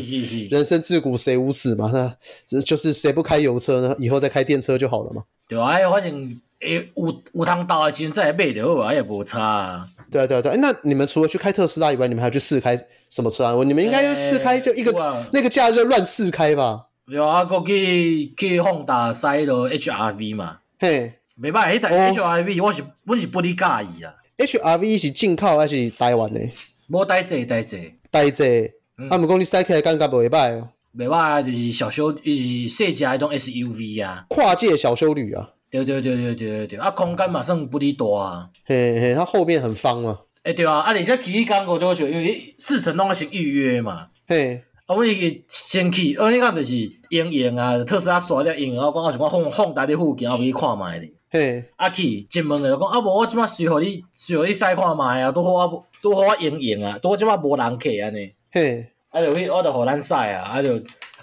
[0.51, 3.95] 人生自古谁无死嘛，那就是谁不开油车呢？
[3.97, 5.23] 以后再开电车就好了嘛。
[5.47, 9.87] 对啊，反正诶有有通倒的时阵再买就好啊，也无差啊。
[10.11, 13.55] 对啊对啊对啊，那你们除了去开特斯拉以外，你们还要去试开什么车啊？
[13.65, 16.89] 你们应该就试开就一个、欸、那个价就乱试开吧。
[17.07, 20.59] 有啊，过去去丰田塞了 HRV 嘛。
[20.79, 23.65] 嘿，没办法，迄台 HRV 我是我是不哩介
[23.97, 24.13] 意啊。
[24.37, 26.39] HRV 是进口还是台湾的？
[26.87, 28.73] 无代志代志代志。
[29.09, 30.69] 啊，毋讲你塞起来感觉袂歹哦。
[30.97, 34.25] 袂歹啊，就是小修，就是细只迄种 SUV 啊。
[34.29, 35.49] 跨界小修旅啊。
[35.69, 38.49] 对对对对对对对，啊，空间嘛算不哩大啊。
[38.63, 40.19] 嘿嘿，它后面很方嘛。
[40.43, 44.07] 诶，对啊，啊，而且起工我就会觉得，因为四层拢是预约嘛。
[44.27, 44.63] 嘿，
[44.93, 46.75] 啊，阮伊先去，我，你讲就是
[47.09, 51.11] 营营啊，特斯拉刷了营，啊，我讲我想讲放放在你附近，我去看觅咧。
[51.31, 58.31] 嘿，啊去进门就讲，啊无我即马随互你随互你使看觅啊，拄好我拄好我营营啊，拄好即马无人客安尼。
[58.51, 60.75] 嘿，啊就去，我就互咱使啊，啊就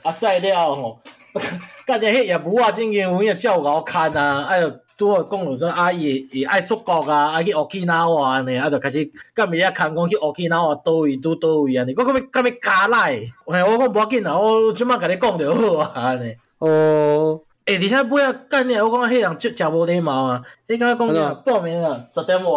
[0.02, 1.00] 啊使了吼。
[1.86, 4.68] 干只迄业务啊，真经有影照甲我看啊，啊就
[5.00, 9.02] 拄好讲落说啊，伊伊爱出国啊，爱去奥克纳瓦安尼，啊就开始
[9.34, 16.34] 甲物仔看讲去奥克纳瓦倒位拄倒位安尼，我讲要甲要加来，嘿，我讲无要紧啊，我即马甲你讲就好啊安尼。
[16.58, 22.50] 哦，诶，而且尾啊干你，我讲迄人真诚无礼貌啊，伊甲我讲啥报名啊，十点外，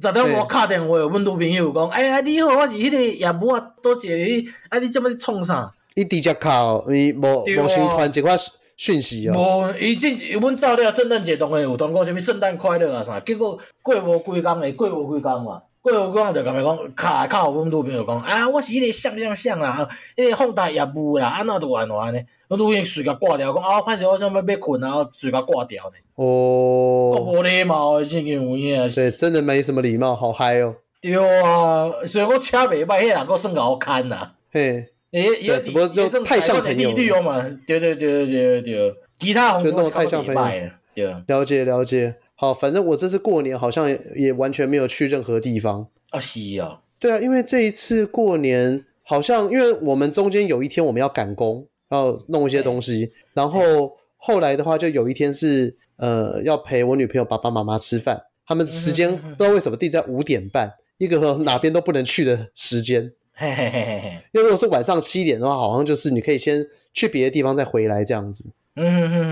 [0.00, 5.70] 十点外敲电话，阮女朋友讲，哎呀你好，我是迄个业务啊，倒一个你，啊你即马咧创啥？
[5.94, 8.34] 伊直接敲，伊无无先传一寡
[8.76, 9.34] 讯息哦。
[9.36, 25.92] 无，伊正阮走了圣诞节当下有传讲啥物圣诞快乐啊啥，结果过无几工诶，过无几工嘛，过无几工就甲咪讲，敲敲阮女朋友讲，啊，我是迄个啥啥啥啦，迄个放大业务啦，安怎着安怎安尼，阮女朋友随甲挂掉，讲啊，歹势我想要要困啊，随甲挂掉呢。
[26.14, 27.18] 哦。
[27.20, 28.88] 无礼貌诶，真经有影。
[28.90, 30.74] 对，真的没什么礼貌，好嗨哦。
[31.00, 34.34] 对啊，虽然我车袂歹，迄人阁算甲我牵啦。
[34.50, 34.88] 嘿。
[35.12, 36.90] 诶，对，只不过就太像朋友
[37.22, 37.42] 嘛。
[37.66, 40.70] 对对对对对对，其他红就弄得太像朋友。
[40.94, 42.16] 对，了解了解。
[42.34, 45.86] 好，反正我这次过年好像也完全没有去任何地方。
[46.10, 46.80] 啊，是啊。
[46.98, 63.12] 对啊，因为这一次过年好像，因为我们中间有一天我们要赶工，要弄一些东西，然后后来的话就有一天是呃要陪我女朋友爸爸妈妈吃饭，他们时间不知道为什么定在五点半，一个哪边都不能去的时间。
[63.34, 64.22] 嘿嘿嘿嘿嘿。
[64.32, 68.50] 因为如果是晚上七点的话，好像就是你可以先去别的地方再回来这样子。
[68.76, 69.22] 嗯嗯嗯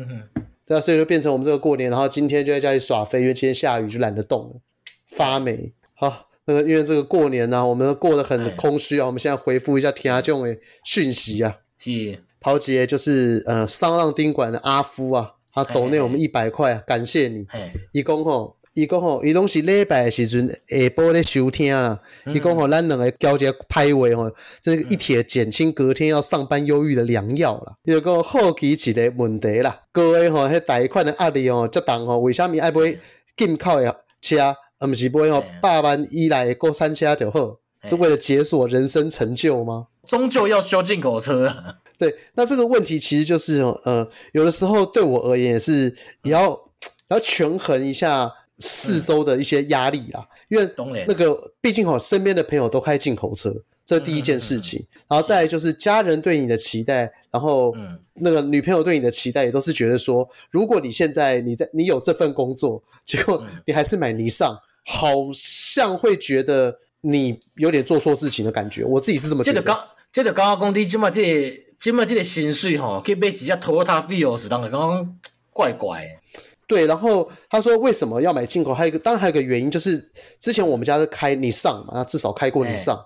[0.00, 0.44] 嗯嗯。
[0.66, 4.60] 对啊，所以就变成我们这个过年，然后今天就在家里耍飞，因为今天下雨就懒得动了，
[5.06, 5.72] 发霉。
[5.94, 9.06] 好，那个因为这个过年呢、啊，我们过得很空虚啊。
[9.06, 11.58] 我们现在回复一下听众的讯息啊。
[11.78, 12.18] 是。
[12.40, 17.46] 陶杰就是呃桑浪宾馆的阿夫啊，他抖内我们一百块，啊，感谢你。
[17.92, 21.98] 一共吼，伊讲吼，伊拢是礼拜的时阵下晡咧收听啊。
[22.26, 27.74] 伊讲吼，咱两个交接派位吼，这个一帖减轻隔天要上班忧郁的良药啦。
[27.84, 32.98] 伊个好奇一个问题啦，各位吼，迄贷款的压力哦，这重吼，为什么爱买
[33.34, 37.56] 进口诶车，而毋是买吼百万以内的国产车就好？
[37.82, 39.86] 是为了解锁人生成就吗？
[40.06, 41.50] 终究要修进口车。
[41.96, 46.60] 对，那这个问题其实就是，呃，有的时候对我而言也是，也要
[47.08, 50.70] 要权衡一下四周的一些压力啊，因为
[51.06, 53.54] 那个毕竟哈，身边的朋友都开进口车，
[53.84, 57.74] 这是第一件事情，然后再来就是家人对你的期待，然后
[58.14, 69.60] 那个女朋友对你的期待也都是觉得说，如果你现在你在你有这份工作，结果你还是买尼桑，好像会觉得你有点做错事情的感觉，我自己是这么觉得。
[69.60, 71.62] 这个刚，这个刚刚工地起码这。
[71.78, 75.18] 今麦这个薪水吼，去买几架 Toyota Vios，当然刚刚
[75.52, 76.40] 怪怪的。
[76.66, 78.74] 对，然后他说为什么要买进口？
[78.74, 79.96] 还有一个，当然还有一个原因就是，
[80.40, 82.98] 之前我们家是开尼桑嘛，那至少开过尼桑，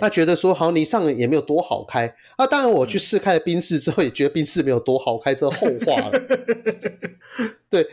[0.00, 2.12] 他觉得说好像尼桑也没有多好开。
[2.36, 6.20] 啊，当然我去试开了宾士之后，也觉得宾士没有多好开，这后话了。
[7.70, 7.86] 对，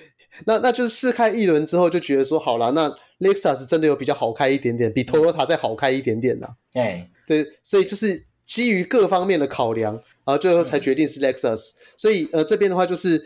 [0.46, 6.48] 那那就是试开一轮之后，就觉得说好了，那 Lexus 真的有比较好开一点点，比 Toyota 再好开一点点的。
[6.74, 8.26] 哎，对，所以就是。
[8.44, 11.70] 基于各方面的考量，然后最后才决定是 Lexus。
[11.96, 13.24] 所以呃，这边的话就是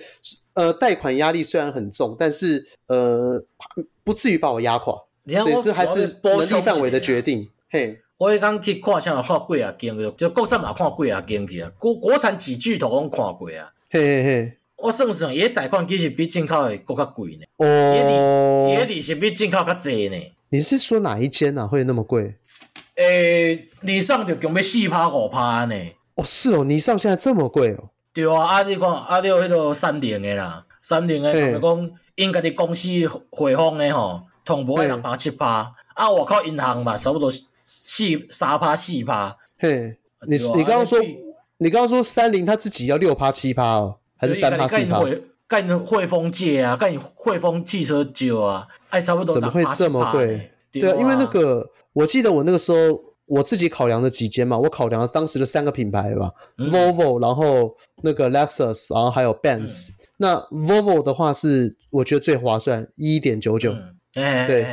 [0.55, 3.41] 呃，贷款压力虽然很重，但是呃，
[4.03, 4.93] 不至于把我压垮。
[5.27, 7.49] 所以这还是能力范围的决定。
[7.71, 13.73] 嘿，我刚去看，像看贵啊，间就国产嘛，看贵啊，间去啊，国国产几巨头拢看过啊。
[13.89, 17.45] 嘿嘿嘿，我算算，伊贷款其实比进口的更加贵呢。
[17.57, 20.17] 哦，伊利息比进口较济呢。
[20.49, 21.65] 你是说哪一间啊？
[21.65, 22.35] 会那么贵？
[22.97, 25.75] 诶、欸，尼桑就强要四趴五趴呢。
[26.13, 27.89] 哦，是哦，尼上现在这么贵哦。
[28.15, 32.87] 对啊，啊你看，啊你有迄个三菱的啦，三菱的就是讲因家己公司
[33.29, 35.69] 汇丰的吼，同步六趴七趴。
[35.93, 39.35] 啊，外靠银行嘛，差不多四三趴四趴。
[39.59, 39.97] 嘿，
[40.27, 40.97] 你你刚刚说，
[41.57, 45.03] 你刚刚说三菱他自己要六趴七趴哦，还是三趴四趴？
[45.45, 49.35] 干汇丰借啊，干汇丰汽车借啊，哎，差不多。
[49.35, 50.51] 怎么会这么贵？
[50.71, 51.69] 对啊，因为那个。
[51.95, 52.77] 我记得我那个时候
[53.27, 59.93] 我自己考量的几间嘛，我考量了当时的三个品牌吧、嗯、，Volvo，然后那个 Lexus，然后还有 Benz、嗯。
[60.17, 63.73] 那 Volvo 的话是我觉得最划算，一点九九，
[64.13, 64.65] 对。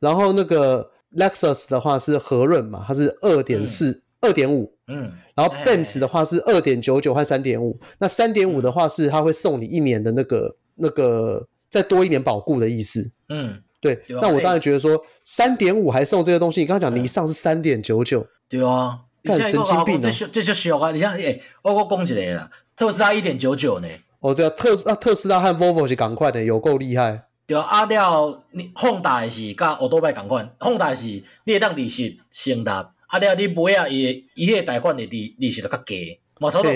[0.00, 5.10] 然后那个 Lexus 的话是和润嘛，它是二点四、二点五，嗯。
[5.34, 13.62] 然后 Benz 的话是二点九九和三点五，那三点五的话是它会送你一年的那个那个再多一年保固的意思，嗯。
[13.80, 20.10] 对，那我当然觉得说三点五还送这个东西，你刚刚讲尼桑是三点九九，对啊，干神经病啊！
[20.10, 20.90] 这这就小啊！
[20.90, 23.88] 你像诶，我我讲一个啦，特斯拉一点九九呢。
[24.20, 27.22] 哦，对啊，特斯啊特斯拉和 Volvo 是赶快的，有够厉害。
[27.46, 31.06] 对啊，阿廖你 Honda 是甲欧多拜赶快，Honda 是
[31.44, 36.72] 你会当利息升达，阿廖你买啊伊伊迄个贷款的利利息就较低，嘛差不多，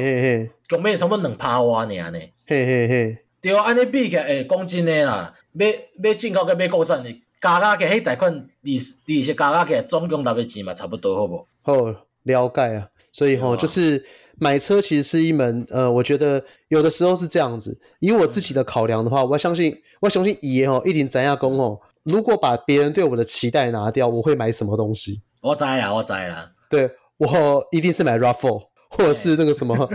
[0.68, 2.18] 共买差不多两趴瓦尔呢。
[2.46, 5.34] 嘿嘿嘿，对啊，安尼比起来诶，讲真诶啦。
[5.52, 5.66] 买
[6.02, 8.32] 买进口跟买国产的，加加起来，迄贷款
[8.62, 11.46] 利利息加加起来，总共大概钱嘛差不多，好不？
[11.60, 11.74] 好，
[12.22, 12.88] 了解啊。
[13.12, 14.02] 所以吼，就是
[14.38, 17.78] 买车其实是一门，呃，我觉得有的时候是这样子。
[17.98, 21.80] 以我自己的考量的话，我相信，我相信爷吼一定怎样讲吼。
[22.04, 25.20] 如果把别人对我的期待拿掉，我会买什么东西？
[25.42, 26.50] 我知啦，我知啦。
[26.70, 29.74] 对，我一定是买 RAV4，或者是那个什么，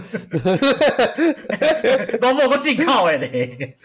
[2.20, 3.78] RAV4 不进口诶，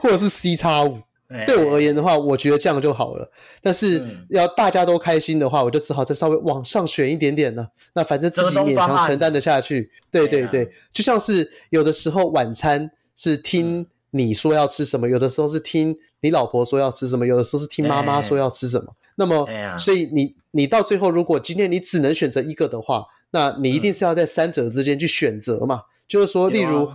[0.00, 0.98] 或者是 C 叉五。
[1.46, 3.28] 对我而言的话，我觉得这样就好了。
[3.60, 7.66] 但是要大家都开心的话，我就只好再稍微往上选一点点了。
[7.94, 9.90] 那反正自己勉强承担得下去。
[10.12, 18.94] 对对对，就像是有的时候晚餐是听你说要吃什么，有的时候是听你老婆说要吃什么，有的时候是听妈妈说要吃什么。
[19.16, 19.44] 那么，
[19.76, 23.04] 所以你你到最后，如果今天你只能选择一个的话，
[23.34, 25.82] 那你一定是要在三者之间去选择嘛。
[26.08, 26.90] 就是说，例如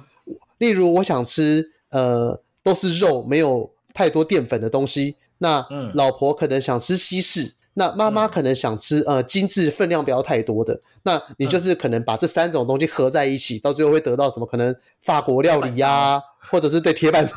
[0.58, 3.70] 例如我想吃呃都是肉，没有。
[3.92, 14.46] 太多淀粉的东西，那老婆可能想吃西式，嗯、那妈妈可能想吃呃精致分量不要太多的，那你就是可能把这三种东西合在一起，嗯、到最后会得到什么？
[14.46, 17.34] 可能法国料理呀、啊，或者是对铁板烧，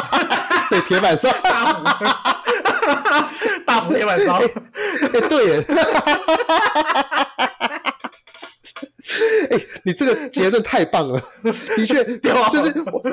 [0.70, 1.28] 对铁板烧，
[3.66, 4.36] 大补 铁板烧。
[4.36, 4.48] 哎，
[5.28, 5.64] 对耶。
[9.50, 12.70] 哎、欸，你这个结论太棒了， 的确，就是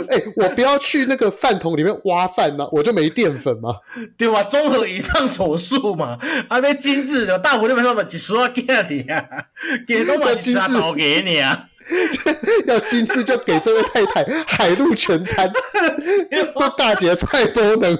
[0.09, 3.73] 哎、欸，我不要去那个饭桶里面挖饭嘛，我就没淀粉嘛，
[4.17, 4.43] 对吧？
[4.43, 6.17] 综合以上所述嘛，
[6.49, 9.25] 还没精致的大补那边上面几十万给你啊，
[9.87, 11.67] 给都把精致给你啊，
[12.65, 15.51] 要精致就给这位太太海陆全餐，
[16.55, 17.97] 都大姐菜都能。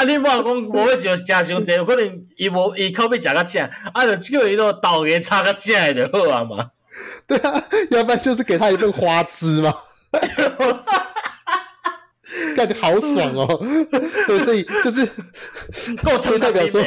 [0.00, 0.04] 啊！
[0.04, 6.70] 你莫讲无要就食伤济，有可能伊无伊口味食较正，啊，就叫伊都豆芽炒较正的就好啊嘛。
[7.26, 9.74] 对啊，要不然就是给他一份花枝嘛。
[12.56, 13.46] 感觉好爽哦！
[14.26, 15.04] 对，所以就是
[16.02, 16.82] 够特代表说，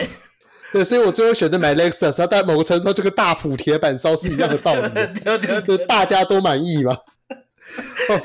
[0.72, 4.90] 对，所以我最后选择买 Lexus，但某个程度上，就跟大埔铁板烧是一样的道理，
[5.64, 6.94] 就大家都满意嘛。
[8.10, 8.22] 哦，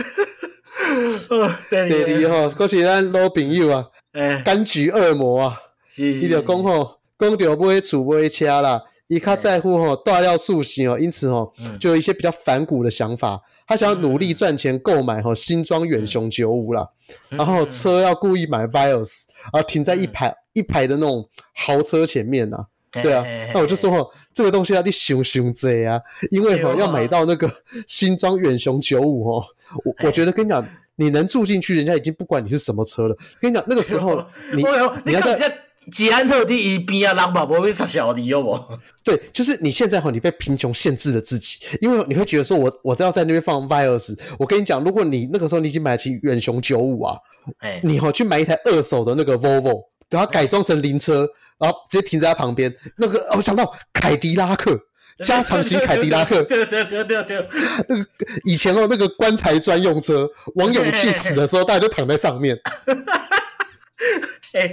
[1.71, 3.87] 对对对，吼，嗰是咱老朋友啊。
[4.15, 5.57] 柑、欸、橘恶魔啊，
[5.97, 16.89] 伊就讲吼，讲着买厝买车啦，伊较在乎吼大料塑形哦，因此吼就有一些比较反骨的想法，他想要努力赚钱购买吼新装远雄九五啦，
[17.31, 23.25] 然后车要故意买 Vios，啊停在一排一排的那种豪车前面呐，对啊，
[23.55, 26.01] 那我就说吼，这个东西要你想想济啊，
[26.31, 27.49] 因为吼要买到那个
[27.87, 29.45] 新装远雄九五吼，
[29.85, 30.67] 我我觉得跟你讲。
[31.01, 33.17] 你能住进去，人家已经不管你是什么车了。
[33.41, 34.17] 跟你讲，那个时候
[34.53, 34.65] 你
[35.05, 35.57] 你要在
[35.93, 38.59] 吉安特第一边啊，狼宝不会杀小的有无？
[39.05, 44.19] 对，就是你现在哈，你被贫穷限制了自己，因为你会觉得说我，我我都要在那边放 Vios。
[44.41, 47.17] 我跟你讲，如果你那个时候你已经买得起远雄九五啊，
[47.61, 51.25] 欸、你哈去买一台二手的那个 Volvo，把它改装成灵车，
[51.61, 52.75] 然后直接停在他旁边。
[52.97, 54.77] 那个哦，讲到凯迪拉克。
[55.25, 57.49] 加长型凯迪拉克， 对对对对对，
[57.89, 58.05] 那个
[58.45, 62.59] 以前哦，那个棺材专用车，王永庆死的时候，大家就躺在上面。
[64.55, 64.73] 哎，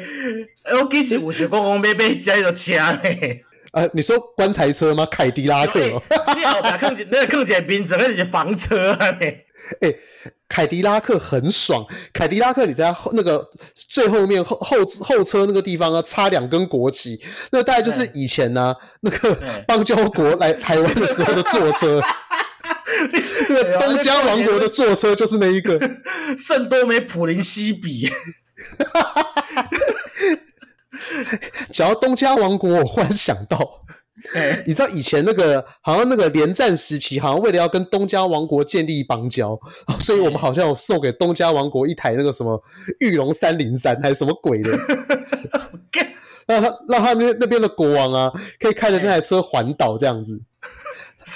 [0.81, 2.73] 我记起五十公公被被加油车
[3.03, 3.43] 嘞。
[3.73, 5.05] 呃，你说棺材车吗？
[5.11, 5.79] 凯迪拉克？
[5.79, 9.45] 你好，把更简那个更简冰整个你的房车嘞。
[9.81, 9.93] 哎，
[10.47, 11.85] 凯迪拉克很爽。
[12.13, 17.19] 凯迪拉克，你在后那个最后面后后后车那个地方啊，插两根国旗，
[17.51, 19.35] 那大概就是以前呢、啊，那个
[19.67, 22.01] 邦交国来台湾的时候的坐车。
[23.49, 25.79] 那个东加王国的坐车就是那一个
[26.37, 28.09] 圣多美普林西比。
[31.71, 33.84] 讲到东加王国，我忽然想到。
[34.33, 39.57] 欸、 你知道以前那个好像那个连战时期，好像为了要跟东家王国建立邦交，
[39.99, 42.61] 所以我们好像有送给东家王国一台那个什么
[42.99, 44.71] 玉龙三零三还是什么鬼的，
[46.47, 50.41] 让他让他们那边的国王啊可以开着那台车环岛这样子，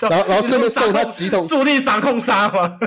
[0.10, 2.78] 然后然后顺便送他几桶速力掌控沙吗？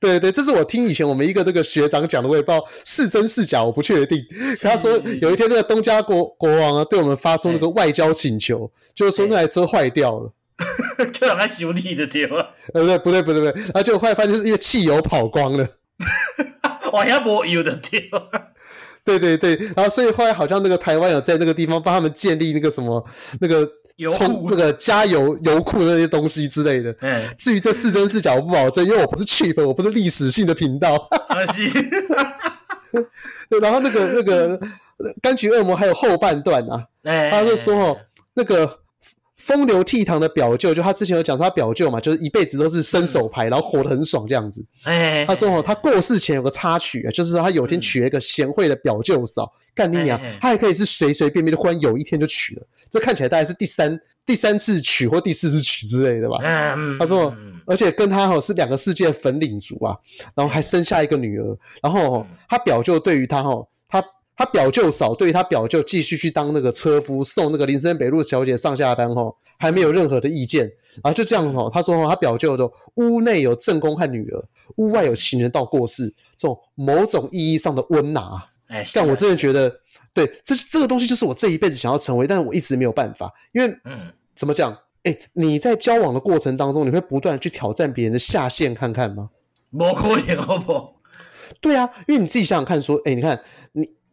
[0.00, 4.24] 对对，这是我听以前我们一个那个学长讲的，我也不知道是真是假，我不确定。
[4.62, 4.90] 他说
[5.20, 10.32] 有一天那个东家国国王啊，对我们发出那个外交请求，就是说那台车坏掉了，
[11.12, 12.50] 就让他修理的对吧？
[12.72, 15.68] 呃，不对不对不对，而且我后来发现就是因为汽油跑光了，
[16.92, 18.22] 我还没油的对吧？
[19.04, 23.06] 对对对，然后所以后来好像那个台湾有在那个地方帮他们建立那个什么
[23.40, 23.68] 那个。
[24.08, 26.94] 充那个加油油库那些东西之类的。
[27.00, 31.08] 嗯，至于这是真是假，我不保证，因为我不是 cheap，我不是历史性的频道。
[33.60, 34.58] 然后那个那个
[35.22, 36.84] 柑橘恶魔还有后半段啊，
[37.30, 37.96] 他就说哦，
[38.34, 38.79] 那个
[39.40, 44.64] 风流倜傥的表舅，就他之前有讲说他表舅嘛，就是一辈子都是伸手牌，然后活得很爽这样子。
[44.84, 49.50] 哎，他说哦，他过世前有个插曲啊，就是说他有一天娶了一个贤惠的表舅嫂。
[49.72, 50.20] 干你娘！
[50.40, 52.66] 他还可以是随随便便的，忽然有一天就娶了。
[52.90, 56.38] 这看起来大概是第三第三次娶或第四次娶之类的吧。
[56.98, 57.32] 他说，
[57.66, 59.96] 而且跟他哦是两个世界的粉领族啊，
[60.34, 61.56] 然后还生下一个女儿。
[61.80, 63.64] 然后他表舅对于他哈，
[64.40, 70.62] 他他表舅嫂对于他表舅继续去当那个车夫，送那个林森北路小姐上下班哈，还没有任何的意见。
[70.94, 74.42] 然后就这样哈，他说他表舅的屋内有正宫和女儿，
[74.76, 78.42] 屋外有情人到过世，这种某种意义上的温拿。
[78.68, 79.70] 哎，但我真的觉得，
[80.14, 84.74] 对，这这个东西就是我这一辈子想要成为，但是我一直没有办法，因为，嗯，怎么讲？
[85.02, 89.28] 哎，你在交往的过程当中，你会不断去挑战别人的下限，看看吗？
[89.70, 90.94] 不可能，好不好？
[91.60, 93.59] 对啊，因为你自己想想看，说，哎，你看，你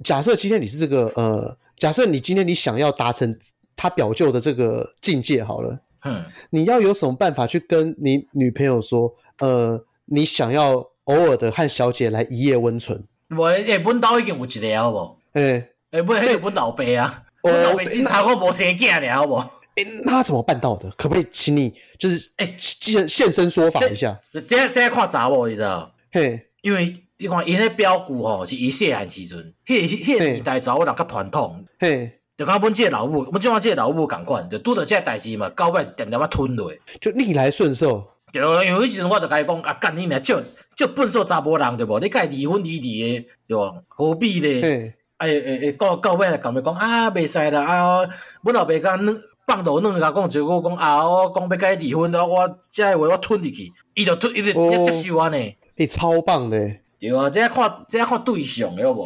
[0.04, 3.38] 假设今天你是这个，呃，假设你今天你想要达成
[3.76, 10.74] 他表舅的这个境界，好了，嗯，你要有什么办法去跟你女朋友说，呃，你想要
[11.06, 13.04] 偶尔的和小姐来一夜温存？
[13.36, 15.18] 我诶，本岛已经有一个好无？
[15.34, 19.38] 诶，诶，不，迄个阮老爸啊，我老爸只差我无生囝了，好无？
[19.76, 20.90] 诶，那怎么办到的？
[20.92, 24.20] 可不可以请你就是诶，现现身说法一下？
[24.48, 25.94] 这这要看查某，你知道？
[26.12, 38.06] 嘿，因为你看因迄表舅吼，是伊细汉时阵，迄迄个年代查某人较传统，嘿，就甲阮即个老母，阮即款即个老母共款，就拄着即个代志嘛，到尾点点仔吞落，就逆来顺受。
[38.32, 40.36] 对，因为迄时阵我就甲伊讲，啊干你娘，足
[40.76, 42.00] 足笨手查甫人对无？
[42.00, 43.84] 你甲伊离婚离离的，对无？
[43.88, 44.94] 何必咧？
[45.18, 48.08] 哎哎哎，到到尾来共伊讲啊，袂使啦啊！
[48.44, 55.38] 阮老爸甲软放头软甲讲，结果讲啊，我讲要甲伊离婚，我我即个话我吞入去，伊就吞，伊就直接接受安尼。
[55.38, 56.58] 诶、欸，超棒的。
[57.00, 59.04] 对啊，这要看，这要看对象，有无？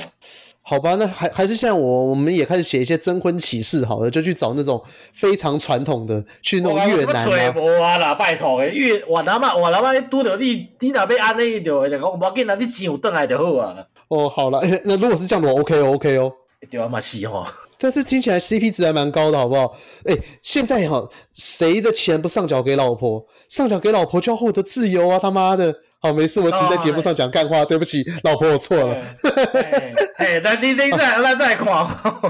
[0.64, 4.82] 好吧，那还还是像我，我们也开始写一些征婚启事，好了，就去找那种
[5.12, 7.54] 非常传统的，去那种越南啊。
[7.58, 13.76] 无啊啦，拜托诶，越越南嘛，越南嘛，拄着你，你若要安尼就，就讲无要紧啦，你钱有转来就好啊。
[14.08, 16.32] 哦，好了，欸， 那如果是这样的话，OK 哦 OK 哦。
[16.70, 17.46] 对啊，嘛是吼。
[17.80, 19.76] 但是听起来 CP 值还蛮高的，好不好？
[20.06, 23.26] 诶、欸，现在哈，谁的钱不上缴给老婆？
[23.50, 25.18] 上缴给老婆就要获得自由啊！
[25.20, 25.76] 他妈的。
[26.04, 28.96] 好，没事，我只是在节目上讲干话，哦、对不起，老婆，我错了。
[30.16, 31.68] 哎，那你你再 那再看，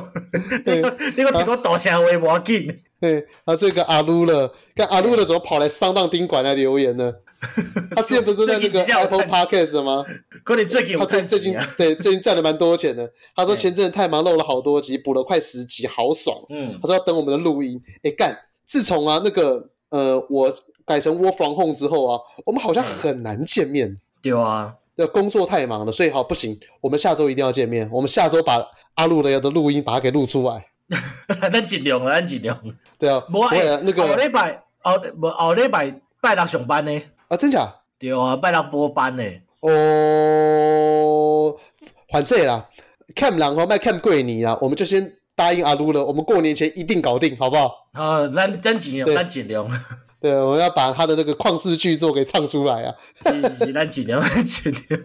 [0.65, 0.76] 你
[1.15, 2.67] 你个听我大声话无要紧。
[2.99, 7.13] 对，啊，这个阿鲁了，看阿鲁了怎么跑来上当宾馆来留言呢？
[7.95, 10.03] 他之前不是在那个 Apple Podcast 的吗？
[10.43, 13.09] 可你最近他最最近对最近赚了蛮多钱的。
[13.36, 16.38] 他说前阵子太忙，漏了好多集，补了快十集，好爽。
[16.49, 17.82] 嗯，他说要等我们的录音。
[18.03, 20.53] 哎，干，自从啊那个呃我。
[20.86, 23.99] 改成 work from home 之后啊，我们好像很难见面。
[24.21, 26.59] 对啊，那工作太忙了，所以好不行。
[26.79, 27.89] 我们下周一定要见面。
[27.91, 28.65] 我们下周把
[28.95, 30.65] 阿路的的录音把它给录出来。
[31.51, 32.61] 咱尽量，咱尽量。
[32.99, 37.01] 对啊，不会啊，那个后礼拜后不后礼拜拜六上班呢？
[37.29, 37.67] 啊，真假？
[37.97, 39.23] 对啊，拜六播班呢。
[39.61, 41.55] 哦，
[42.11, 42.69] 反正啦
[43.15, 46.03] ，Cam 然后卖 Cam 贵你啊，我们就先答应阿路了。
[46.03, 47.71] 我们过年前一定搞定，好不好？
[47.93, 49.67] 啊，咱咱尽量，咱尽量。
[50.22, 52.93] 对，我们要把他的那个旷世巨作给唱出来啊！
[53.15, 55.01] 是是是，咱尽量，咱尽量。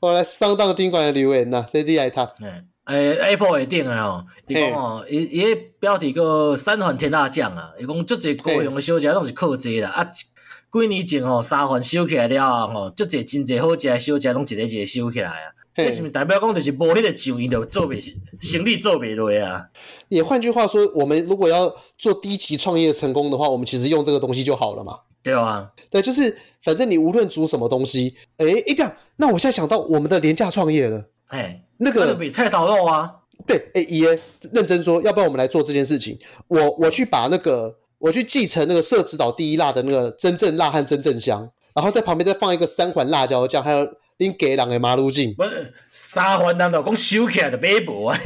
[0.00, 2.24] 后来上当宾馆的留言呐，这厉害他。
[2.40, 15.52] 嗯，诶，Apple 会顶的哦，伊讲哦，伊伊个标题个三环天大将啊，伊讲足侪高雄的小吃拢是靠这啦，啊，几年前吼三环收起来了吼，足侪真侪好食的小吃拢一个一个收起来啊。
[15.74, 18.00] 这是不是代表讲就是无迄个钱，伊就做袂
[18.40, 19.66] 行李做袂落啊？
[20.08, 25.00] 也换句话说，我们如果要做低级创业成功的话，我们其实用这个东西就好了嘛。
[25.20, 28.94] 对啊，对，就是反正你无论煮什么东西，哎，一样。
[29.16, 33.12] 那我现在想到我们的廉价创业了，哎，那个那比菜刀肉啊。
[33.44, 34.16] 对，哎爷，
[34.52, 36.16] 认真说，要不然我们来做这件事情。
[36.46, 43.88] 我我去把那个我去继承那个社子岛第一辣的那个真正辣和真正香，然后在旁边再放一个三环辣椒酱，还有。
[44.18, 48.16] 恁家人的马路径，不是三环难道讲收起来就买无啊？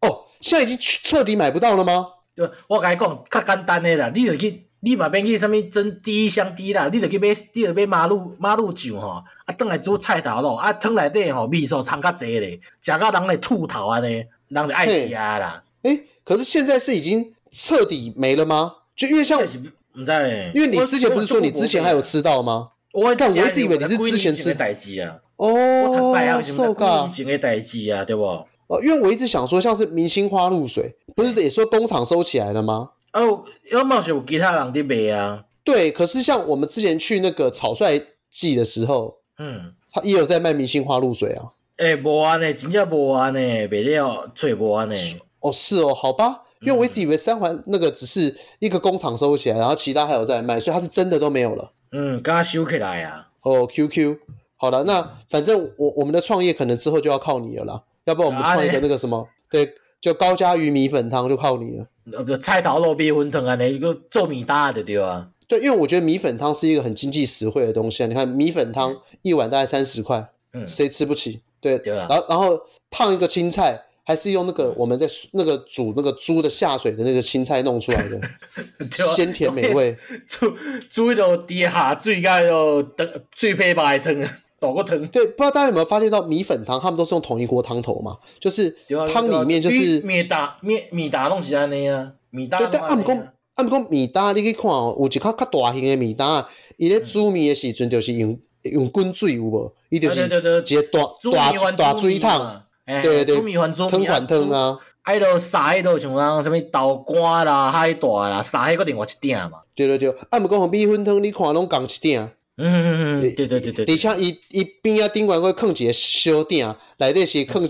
[0.00, 2.06] 哦，现在已经彻底买不到了吗？
[2.34, 15.62] 对，我甲你讲，较简单的啦，你就去，你嘛免去啥物真第一箱第一啦，你就去买，你就买马路马路酒吼，啊，转来煮菜头咯，啊，汤内底吼，味素掺较济咧，食到人咧吐头安尼，人就爱食啦。
[15.84, 18.74] 诶、欸，可是现在是已经彻底没了吗？
[18.94, 22.72] 就因为像，唔知，因为你之前不是说你之前还有吃到吗？
[22.94, 28.22] 我但我一直以为你是之前吃的代志啊，哦，受噶，以前的代志啊，对不？
[28.22, 32.90] 哦，因为我一直想说，像是明星花露水，不是也说工厂收起来了吗？
[33.12, 35.44] 哦，要冒险有其他人的卖啊。
[35.64, 41.50] 对，可是像我们之前去那个草率季的时候，嗯，他也有在卖明星花露水啊。
[41.78, 44.94] 诶、欸，无安呢，真正无安呢，卖了最无安呢。
[45.40, 51.72] 哦，是哦，好吧，因为我一直以为三环那个只是一个工厂收起来，然后其他还有在卖，所以它是真的都没有了。
[51.96, 53.28] 嗯，刚刚修起来呀。
[53.44, 54.18] 哦，QQ，
[54.56, 61.86] 好了，那反正我我们的创业可能之后就要靠你了啦，要不然我们创一个那个什么，对，就高加鱼米粉汤就靠你了。
[62.12, 65.28] 呃，不，菜头肉米粉汤啊，那个做米搭的对吧？
[65.46, 68.06] 对，因为我觉得米粉汤是一个很经济实惠的东西啊。
[68.08, 71.42] 你看米粉汤一碗大概三十块，嗯，谁吃不起？
[71.60, 72.08] 对，对啊。
[72.10, 73.80] 然后然后烫一个青菜。
[74.06, 78.20] 还是用那个我们在那个煮那个猪的下水的那个青菜弄出来的，
[79.16, 79.96] 鲜甜美味。
[80.26, 80.54] 猪
[80.90, 84.30] 猪一道底下最该要等最配白汤啊，
[84.60, 85.06] 倒个汤。
[85.08, 88.18] 对，不知道大家有没有发现到米粉汤，他们都是用同一锅汤头嘛？
[88.38, 88.76] 就是
[89.10, 92.58] 汤里面就是米打米米打弄起来那样，米打。
[92.58, 93.16] 对，但按不讲
[93.54, 96.46] 按不讲米打，你去看哦，有一较较大型的米打，
[96.76, 99.72] 伊咧煮米的时阵就是用用滚水有无？
[99.88, 101.00] 伊就是一个大
[101.32, 102.60] 大大水汤。
[102.86, 109.58] 对对对，煮米饭煮米啊，汤啊，还有撒迄落像讲什么豆干啦、海带啦，撒迄个另外一点嘛。
[109.74, 112.30] 对对对，啊，毋过米粉汤你看拢共一点。
[112.56, 113.84] 嗯嗯嗯，对对对对。
[113.92, 117.68] 而且伊伊边啊顶悬会放一个小鼎，内底是放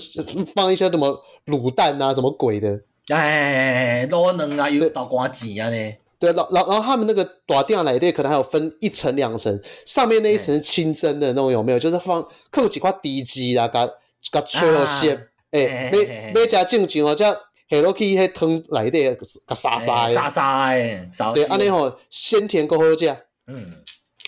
[0.55, 2.81] 放一些什么卤蛋啊，什么鬼的。
[3.09, 5.95] 哎，卤卵啊，有豆干子啊呢。
[6.19, 11.79] 对，然然然后他们那个大錠内底可能还有分一层两层，上面那一层清蒸的那种有没有？
[11.79, 13.79] 就是放放几块低脂啦，给
[14.33, 15.29] 给吹好鲜。
[15.51, 23.17] 哎，没没加正经哦，加下落去迄汤内底个沙沙诶，沙沙诶，对，安尼吼鲜甜够好食。
[23.47, 23.83] 嗯，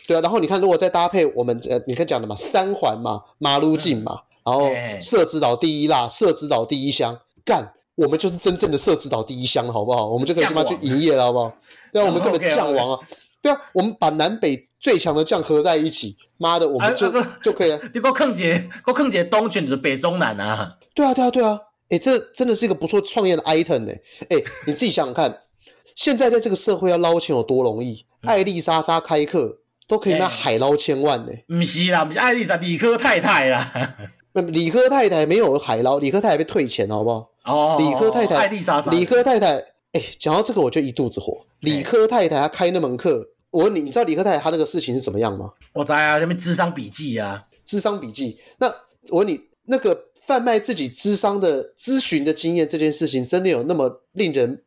[0.07, 0.21] 对啊。
[0.21, 4.71] 然后你看，如果再搭配我们呃，你看讲的嘛，三环嘛，马路径嘛，然后
[5.01, 7.73] 社子岛第一辣，社子岛第一香，干。
[7.97, 10.07] 我们就是真正的社子岛第一香，好不好？
[10.07, 11.51] 我们就可以他妈去营业了，好不好？
[11.91, 13.01] 对啊，我们根本 酱王啊！
[13.47, 17.81] 对啊，我们把南北最强的将合在一起，妈的，我们就就可以了。
[17.95, 20.77] 你给我坑姐，给我坑姐，东泉就是北中南啊！
[20.95, 21.61] 对啊，对啊，对啊！
[21.91, 23.93] 哎，这真的是一个不错创业的 item 呢。
[24.29, 24.37] 哎，
[24.67, 25.43] 你自己想想看，
[25.95, 28.05] 现在在这个社会要捞钱有多容易？
[28.23, 31.33] 艾丽莎莎开课都可以卖海捞千万呢。
[31.47, 33.97] 不是啦，不是艾丽莎，理科太太啦。
[34.33, 37.31] 那 理科太太没有海捞，理科太太被退钱，好不好？
[37.45, 39.55] 哦，理科太太，艾丽莎莎，理科太太，
[39.93, 41.47] 哎，讲到这个我就一肚子火。
[41.61, 43.25] 理科太太她开那门课，
[43.57, 45.51] 我问你，你知道李克太太她那个事情是怎么样吗？
[45.73, 48.39] 我知啊，什么智商笔记啊，智商笔记。
[48.59, 48.67] 那
[49.09, 54.63] 我问你，那个贩卖自己智商的咨询的经验这件事情，真的有那么令人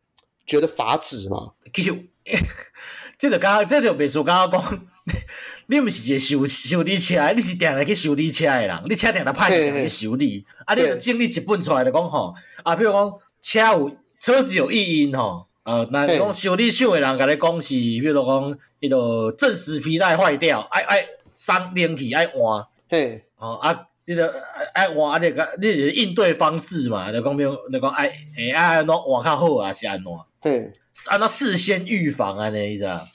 [0.47, 1.51] 觉得法指吗？
[1.71, 1.93] 其实，
[3.19, 4.87] 这个刚刚，这个别说刚刚讲。
[5.67, 12.33] 你毋是一个修修理车，你是定来去修理车的人，你车定来派定来去修理，啊，你着整理一本出来就讲吼，
[12.63, 24.33] 啊，比如讲车有车子有异音吼，呃，那讲修理厂的人甲你讲是，比如讲迄个正时皮带坏掉，爱爱伤电器爱换，嘿，哦啊，你着
[24.73, 30.11] 爱换啊，你个你是应对方式嘛，就讲比如就讲爱诶爱安怎换较好啊，是安怎，
[30.41, 30.71] 嘿，
[31.05, 33.05] 安怎事先预防安尼意思啊？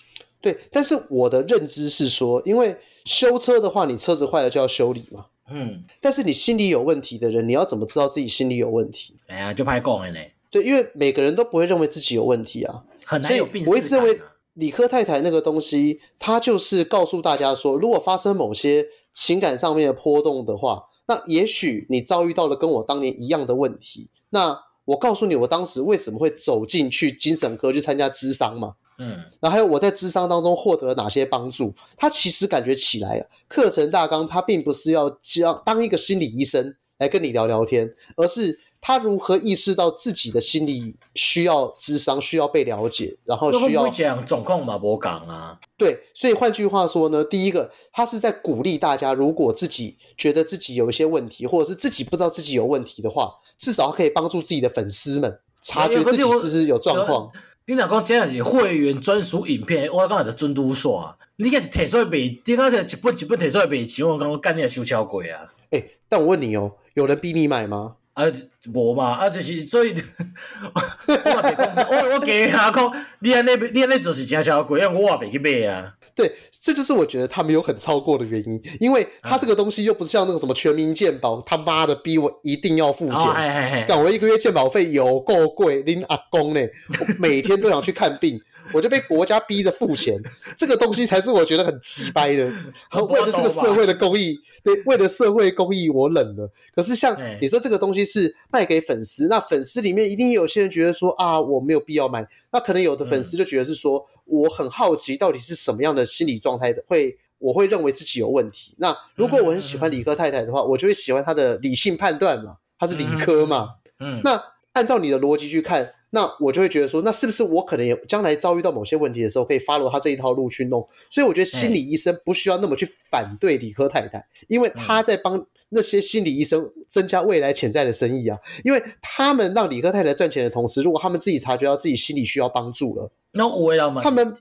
[0.41, 5.27] 对，但是我的认知是说，因为修车的话，你车子坏了就要修理嘛。
[5.51, 5.83] 嗯。
[6.01, 9.17] 但是你心理有问题的人，你要怎么知道自己心理有问题？
[9.27, 10.21] 哎呀，就拍讲了呢。
[10.55, 14.21] 对，因为每个人都不会认为自己有问题啊，很难有病我一直认为
[14.53, 24.09] 理科太太那个东西，它就是告诉大家说，如果发生某些情感上面的波动的话，那也许你遭遇到了跟我当年一样的问题。
[24.31, 28.75] 那我告诉你，我当时为什么会走进去精神科去参加咨商嘛。
[28.99, 29.09] 嗯，
[29.41, 31.75] 然后还有我在咨商当中获得了哪些帮助？
[31.97, 57.31] 他其实感觉起来，课程大纲他并不是要教当一个心理医生来跟你聊聊天，而是他如何意识到自己的心理需要智商，需要被了解，然后需要讲总控嘛，我讲啊，对，所以换句话说呢，第一个他是在鼓励大家，如果自己觉得自己有一些问题，或者是自己不知道自己有问题的话，至少可以帮助自己的粉丝们察觉自己是不是有状况。
[57.65, 61.15] 你若讲这样是会员专属影片，我讲的是准拄煞。
[61.37, 65.51] 你该是提出来卖，你讲是一本一本提出来卖钱，我讲我干你也收超贵啊！
[65.71, 67.97] 诶、欸、但我问你哦，有人逼你买吗？
[68.15, 68.25] 啊，
[68.73, 69.93] 无嘛，啊，就是所以，
[71.07, 75.93] 我我我给他讲，你安尼你安尼就是真超贵，因为我也没去买啊。
[76.15, 86.61] 对，这就是我觉得他没有很超过的原因，因为他这个东西又不是像那个什么全民健保，他妈的逼我一定要付钱，但、哦、我一个月健保费有够贵，拎阿公呢，
[87.01, 88.41] 我每天都想去看病。
[88.75, 90.21] 我就被国家逼着付钱，
[90.59, 92.45] 这个东西才是我觉得很奇掰的。
[93.09, 96.51] 为了这个社会的公益，对，为了社会公益，我忍了。
[96.75, 102.27] 可是像你说这个东西是卖给粉丝，那粉丝里面一定有些人觉得说啊，我没有必要买。
[102.51, 108.75] 那可能有的粉丝就觉得是说，我很好奇到底是什么样的心理状态的，会我会认为自己有问题。
[108.79, 113.69] 那如果我很喜欢理科太太的话，我就会喜欢她的理性判断嘛，她是理科嘛。
[114.01, 115.93] 嗯，那按照你的逻辑去看。
[116.15, 120.89] 那我就会觉得说，那是不是我可能也将来遭遇到某些问题的时候，可以 follow 他这一套路去弄？
[121.11, 128.39] 所以我觉得心理医生不需要那么去反对理科太太，因为他在帮那些心理医生增加未来潜在的生意啊。
[128.63, 134.01] 因为他们让理科太太赚钱的同时，如果他们自己察觉到自己心理需要帮助了，那我要买。
[134.01, 134.37] 他们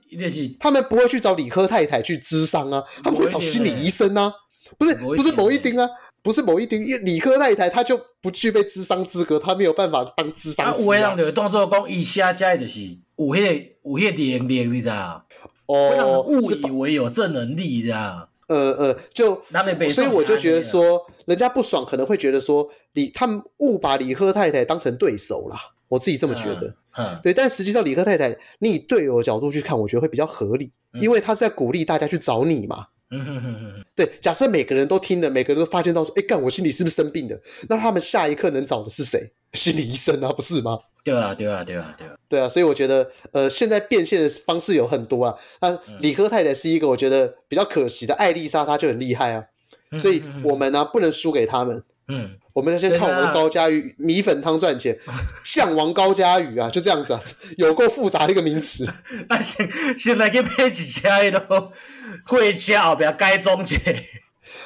[0.60, 4.32] 他们不会去找理科太太去咨商啊，他们会找心理医生啊。
[4.78, 5.88] 不是不是某一丁啊，
[6.22, 10.84] 不是某一丁，因为理科那一台他就不具备智商资格，他没有办法当智商师、啊。
[10.84, 12.80] 有的人就当作讲以下加就是
[13.16, 15.26] 有迄、那个有迄个能力，你知道
[15.66, 18.28] 哦，误以为有这能力，这样。
[18.46, 19.42] 呃呃，就
[19.88, 25.56] 所以我就觉得说，人家不爽可能会觉得说，李他们误把理科太太当成对手啦。
[25.88, 26.66] 我自己这么觉得。
[26.96, 32.86] 嗯，嗯对，但实际上理科太太，你以队友的角度去看，我觉得会比较合理，嗯、因为他是在鼓励大家去找你嘛。
[33.10, 37.40] 嗯哼哼哼，对，假设每个人都听了，每个人都发现到说，哎，干，我心里是不是生病的？
[37.68, 39.32] 那他们下一刻能找的是谁？
[39.52, 40.78] 心理医生啊，不是吗？
[41.04, 45.34] 对啊，对啊，对啊，对啊，对啊，所以我觉得，呃，现在变现的方式有很多啊。
[45.60, 49.44] 那理科太太是一个我觉得比较可惜的，艾丽莎她就很厉害啊，
[49.98, 51.82] 所以我们呢、啊、不能输给他们。
[52.08, 54.98] 嗯，我们要先看王高嘉瑜米粉汤赚钱，
[55.46, 57.20] 酱王高嘉瑜啊，就这样子啊，
[57.56, 58.86] 有够复杂的一个名词。
[59.28, 61.72] 那现现在去买一车咯，
[62.26, 63.76] 会车后边该终结。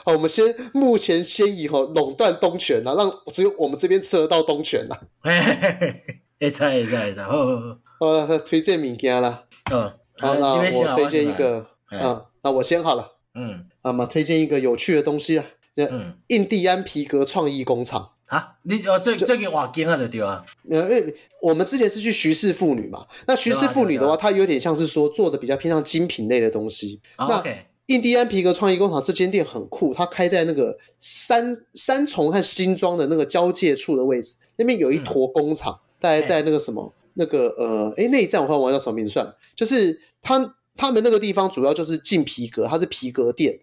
[0.05, 4.97] 好，我们先目前先以吼垄断东泉啊，让只有我们这边吃得到东泉呐。
[5.21, 7.79] 会使会使会使，好好好。
[8.01, 9.45] 好了，推荐物件啦。
[9.71, 13.17] 嗯，好，那我推荐一个，嗯，那我先好了。
[13.35, 15.45] 嗯，那么推荐一个有趣的东西啊。
[15.77, 20.45] 嗯，印第安皮革创意工厂啊，你哦，这这个瓦金啊，对啊。
[20.71, 27.01] 呃，因为我们之前是去徐氏妇女嘛，那徐氏妇女的话，它有点像是说做的比较偏向精品类的东西。
[27.17, 27.43] 那
[27.87, 43.59] 印第安皮革创意工厂这间店很酷，它开在那个三三重和新庄的那个交界处的位置，那边有一坨工厂，大概在那个什么那个呃，哎，那一站我忘了叫什么名字算，就是他他们那个地方主要就是进皮革，它是皮革店，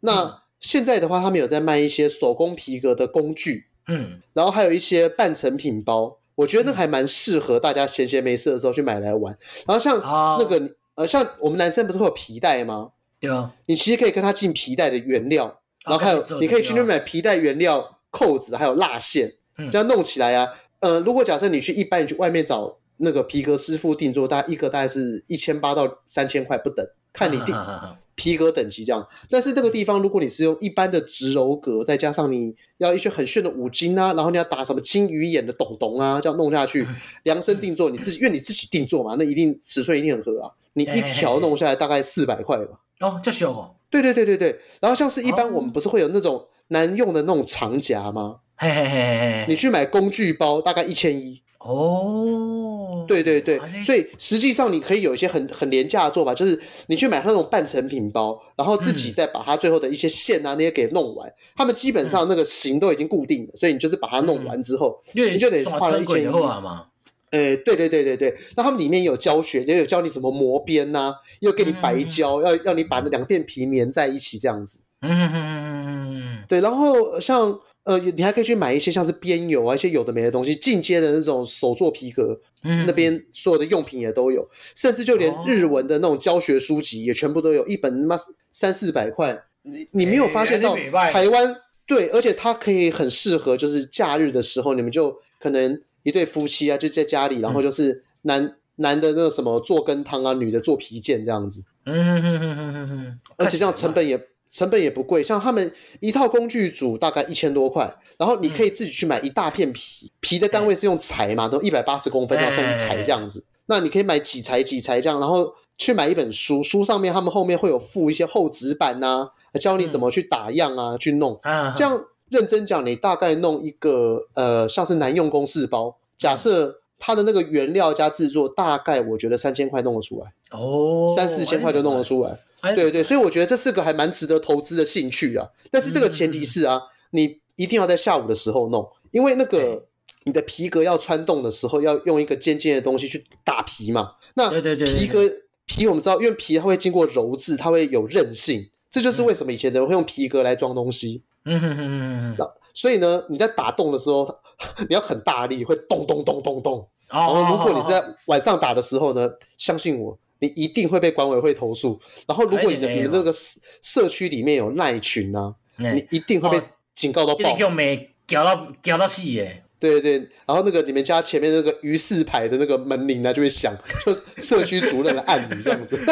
[0.00, 0.42] 那。
[0.60, 9.36] 现在的话，他们有在卖一些手工皮革的工具，嗯，然后还有一些半成品包，我觉得那还蛮适合大家闲闲没事的时候去买来玩。
[9.66, 9.98] 然后像
[10.38, 12.90] 那个、哦、呃，像我们男生不是会有皮带吗？
[13.18, 19.32] 对啊，你其实可以跟他进皮带的原料，然后还有你可以去那边买皮带原料、扣子，还有蜡线，
[19.72, 20.48] 这样弄起来啊。
[20.80, 27.54] 呃，如果假设你去一般你去外面找那个皮革师傅定做，大概一个大概是一千八到三千块不等，看你定。
[27.54, 36.84] 啊啊啊啊皮革等级这样，但是那个地方，如果你是用一般的植鞣革，再加上你要一些很炫的五金啊，然后你要打什么金鱼眼的洞洞啊，这样弄下去，
[37.22, 40.50] 量身定做，你自己因为你自己定做嘛，那一定尺寸一定很合啊。
[40.72, 42.80] 你一条弄下来大概四百块吧。
[43.00, 43.74] 哦，这小哦。
[43.88, 44.60] 对对对对对。
[44.80, 48.40] 然后像是一般我们不是会有那种难用的那种长夹吗？
[48.56, 49.44] 嘿嘿嘿嘿。
[49.48, 51.40] 你去买工具包大概一千一。
[51.60, 61.28] 哦，对对对，所以实际上你可以有一些很很廉价的做法，就是你去买那种半成品包，然后自己再把它最后的一些线啊那些给弄完。
[61.56, 66.86] 他们基本上那个型都已经固定了，所以你就是把它弄完之后，你就得花了一千一嘛。
[67.30, 74.80] 呃，对对对对对，那他们里面有教学，也有教你怎么磨边呐，又给你白胶，要要你把那两片皮粘在一起这样子。
[75.02, 77.58] 嗯嗯嗯嗯，对，然后像。
[77.88, 88.16] 呃，你还可以去买一些像是边油啊，一些有的没的东西，进阶的那种手作皮革，嗯，那边所有的用品也都有，甚至就连日文的那种教学书籍也全部都有，一本他妈
[88.52, 90.76] 三四百块，你你没有发现到
[91.10, 91.56] 台湾？
[91.86, 104.20] 对，而且它可以很适合，就是假日的时候，你们就可能一对夫妻啊，就在家里，然后就是男男的那个什么做羹汤啊，女的做皮件这样子，嗯嗯嗯嗯嗯嗯，而且这样成本也。
[104.50, 113.44] 成本也不贵，像他们一套工具组大概一千多块，然后你可以自己去买一大片皮，皮的单位是用裁嘛，都一百八十公分要算一裁这样子。
[113.66, 119.28] 那你可以买几裁几裁这样，然后去买一本书，书上面他们后面会有附一些厚纸板呐，
[119.60, 121.38] 教你怎么去打样啊，去弄。
[121.76, 132.40] 这样认真讲，你大概弄一个呃，像是男用公式包，假设它的那个原料加制作，大概我觉得三千块弄得出来哦，三四千块就弄得出来。
[132.60, 135.48] 对对，所以我觉得这是个还蛮值得投资的兴趣啊。
[135.70, 139.86] 但是这个前提是啊，你一定要在下午的时候弄，因为那个
[140.24, 144.12] 你的皮革要穿洞的时候，要用一个尖尖的东西去打皮嘛。
[144.34, 145.22] 那皮革
[145.66, 151.22] 皮我们知道，因为皮它会经过揉制，它会有韧性，这就是为什么以前的人会用皮革来装东西。
[151.44, 152.52] 嗯哼哼哼哼。
[152.74, 154.28] 所以呢，你在打洞的时候，
[154.88, 156.88] 你要很大力，会咚咚咚咚咚。
[157.08, 160.18] 然后如果你是在晚上打的时候呢，相信我。
[160.40, 162.00] 你一定会被管委会投诉。
[162.26, 167.56] 然后，如果你的你们那个社社区里面有赖群啊，你一定会被警告到爆。
[167.56, 169.64] 叫没搞到搞到死耶！
[169.80, 173.72] 对对对，然后那个你们家前面那个鱼市牌的那个门铃呢，就会响，
[174.04, 174.12] 就
[174.42, 175.96] 社区主任来按你这样子。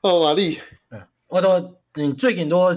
[0.00, 0.58] 哦，玛丽，
[1.28, 2.72] 我都你最近都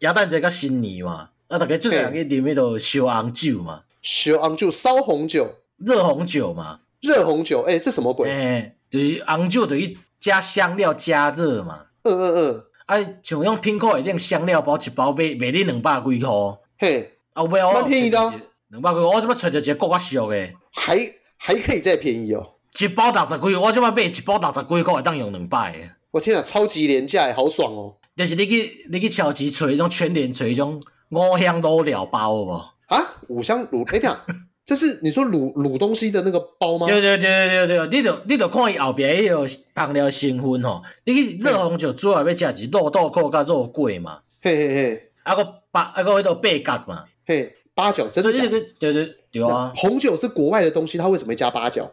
[0.00, 6.80] 元旦节跟新年嘛，啊，大家最近去里面都烧红酒嘛，烧红酒、烧红酒、热红酒嘛。
[7.00, 8.30] 热红酒，哎、欸，这什么鬼？
[8.30, 11.86] 哎、欸，就是红酒，等于加香料加热嘛。
[12.02, 12.64] 嗯嗯嗯。
[12.86, 16.30] 哎、啊，像用拼购一定香料包一包卖卖你两百几块。
[16.78, 18.34] 嘿，啊，尾哦，蛮便宜的、啊。
[18.68, 20.48] 两百几，我怎么揣着一个更加俗的？
[20.72, 20.98] 还
[21.36, 22.54] 还可以再便宜哦。
[22.80, 25.90] 一包六十几，我即摆买一包六十几块会当用两百诶？
[26.10, 27.96] 我天啊，超级廉价，好爽哦。
[28.16, 32.64] 就是你去你去超市找迄种全联找迄种五香卤料包有无？
[32.86, 34.24] 啊，五香卤，哎呀。
[34.68, 36.86] 这是你说卤卤东西的那个包吗？
[36.86, 48.60] 对对对对对对，你着你着看伊后边迄个香料成分吼，你去热红酒主要要食是肉豆蔻甲肉桂嘛，嘿嘿嘿，啊个八啊个迄个八角嘛，嘿八角真的假的？
[48.78, 49.72] 对对对啊！
[49.74, 51.90] 红酒是国外的东西，它为什么会加八角？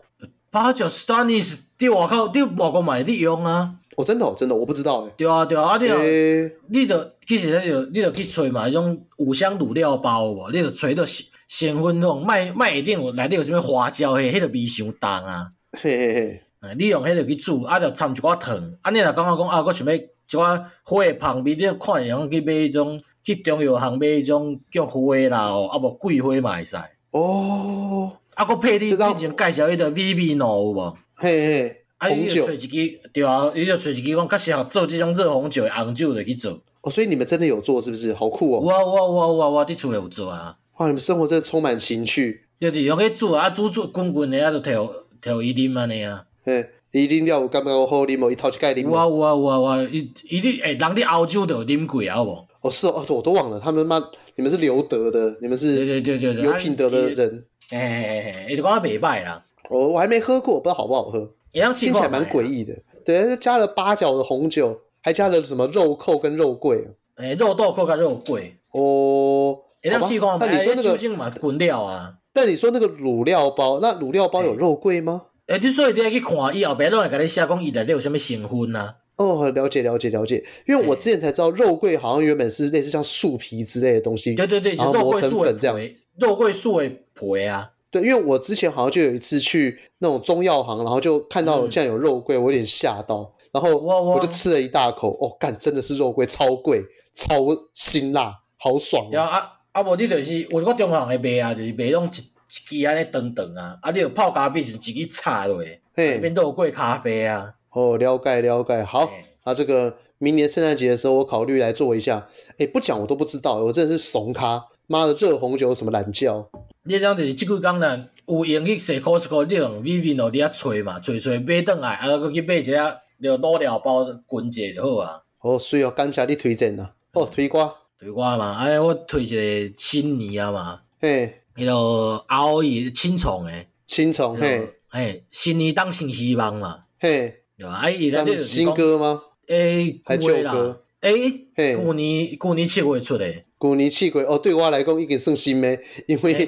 [0.52, 3.76] 八角 Spanish 在外口在外国买的用啊。
[3.96, 5.14] 哦，真的哦，真的，我不知道哎。
[5.16, 15.52] 对啊，对啊，啊你，你着其实你着你着去找嘛，迄种五香卤料包无，你着找到仙粉那种卖卖一定有内底有啥物花椒嘿，迄个味伤重啊。
[15.72, 26.76] 嘿嘿嘿，你用迄个去煮，啊，着掺一寡糖，啊，你若感觉讲啊，我想要一寡花香味，你看会用去买迄种去中药行买迄种菊花啦，哦，啊无桂花嘛会使。
[27.12, 30.98] 哦，啊，佫配你之前介绍迄个 Vivino 有无？
[31.16, 31.82] 嘿嘿。
[31.98, 36.52] 红酒，找一支对啊，你就找一支讲较适合做即种热红酒的红酒的去做。
[36.82, 38.14] 哦，所以你们真的有做是不是？
[38.14, 38.62] 好酷哦！
[38.62, 40.56] 有啊有啊有啊有啊，我伫厝有做啊。
[40.78, 42.46] 哇，你们生活真的充满情趣。
[42.60, 46.26] 就是用去煮啊，煮煮滚滚的啊，就调调伊啉安尼啊。
[46.44, 48.32] 嘿，伊啉了有感觉有好啉无？
[48.32, 48.82] 伊头一盖啉。
[48.82, 52.48] 有啊有啊有啊有啊，伊伊哩诶，人伫澳洲都有啉过啊，好无？
[52.62, 54.02] 哦是哦，我都忘了，他们妈，
[54.36, 57.46] 你们是留德的，你们是对对对对有品德的人。
[57.70, 59.44] 嘿嘿嘿，伊就讲袂歹啦。
[59.70, 61.32] 我我还没喝过，不知道好不好喝。
[61.74, 62.74] 听起来蛮诡异的，
[63.06, 72.14] 对，加了八角的红酒，还加了什么肉蔻跟肉桂，诶、欸，肉豆蔻跟肉桂，哦，哎，那你说那个混料啊？
[72.34, 75.28] 但你说那个卤料包，那卤料包有肉桂吗？
[75.48, 78.96] 哎、欸，你所以你要去看以后边都会跟你瞎讲伊内底有什么成分呐？
[79.18, 85.80] 哦，了解了解了解，因为我之前才知道肉桂好像原本是类似像树皮之类的东西，对对对，然后磨成粉这样，
[86.20, 87.70] 肉桂树的皮啊。
[87.92, 96.84] 对，因为我之前好像就有一次去那种中药行，然后就看到竟然有肉桂，嗯、我有点吓到，然后我就吃了一大口，哦，干，真的是肉桂，超贵，
[97.14, 99.54] 超辛辣，好爽，啊。
[99.76, 105.62] 啊啊，无你就是，有一个中行的卖啊，就是卖种一一支安尼长长啊，啊，你有泡咖啡时自己插落，
[105.94, 107.54] 嘿，变肉桂咖啡啊。
[107.74, 109.12] 哦，了解了解，好，
[109.44, 112.26] 啊这个明年圣诞节的时候，我考虑来做一下。
[112.58, 116.50] 哎，不讲我都不知道，我真的是怂咖，妈的，热红酒有什么懒叫？
[116.84, 125.22] 你讲就是即几工呢，有闲去踅 Costco，你用 Vivino 伫遐揣嘛，揣揣买转来，啊，搁去买一下着卤料包滚者就好啊。
[125.42, 126.94] 哦，水哦，感谢你推荐啊。
[127.12, 129.30] 哦，推瓜，推瓜嘛，哎，我推一
[129.70, 130.82] 个新年啊嘛。
[131.00, 136.84] 嘿，迄个熬伊青虫诶，青虫嘿，嘿，新年当新希望嘛。
[137.00, 137.76] 嘿，对吧？
[137.82, 139.22] 哎，是新歌吗？
[139.48, 140.84] 诶，还旧歌？
[141.02, 143.46] 诶，旧年旧年七月出诶。
[143.58, 146.34] 古尼气鬼哦，对我来讲已经算新的，因为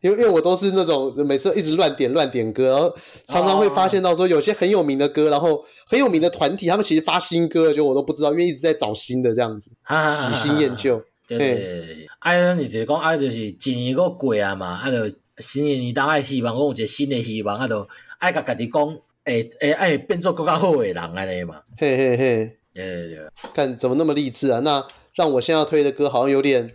[0.00, 9.70] 因为因为我都是那种每次一直乱点乱点歌，然后常常会发现到说有些很有名的歌，然后很有名的团体，他们其实发新歌了，就我都不知道，因为一直在找新的这样子，
[10.08, 11.02] 喜新厌旧。
[11.26, 14.96] 对对对，哎，你就是讲哎，就是一年过过啊嘛，啊，就
[15.38, 17.88] 新年你当爱希望讲有一个新的希望，啊，就
[18.18, 21.60] 爱甲家己讲，诶诶，爱变做更加好的人安尼嘛。
[21.78, 24.60] 嘿嘿嘿，对对对，看怎么那么励志啊？
[24.60, 24.84] 那。
[25.16, 26.70] 让我现在要推的歌好像有点、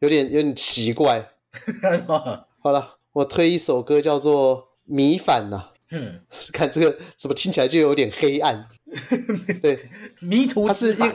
[0.00, 1.30] 有点、有点奇怪。
[2.66, 4.56] 好了，我推一首歌叫做
[4.86, 5.68] 《米反》呐。
[5.92, 6.18] 嗯，
[6.52, 8.66] 看这个怎么听起来就有点黑暗。
[9.62, 9.78] 对，
[10.18, 10.66] 迷途。
[10.66, 11.12] 它是一，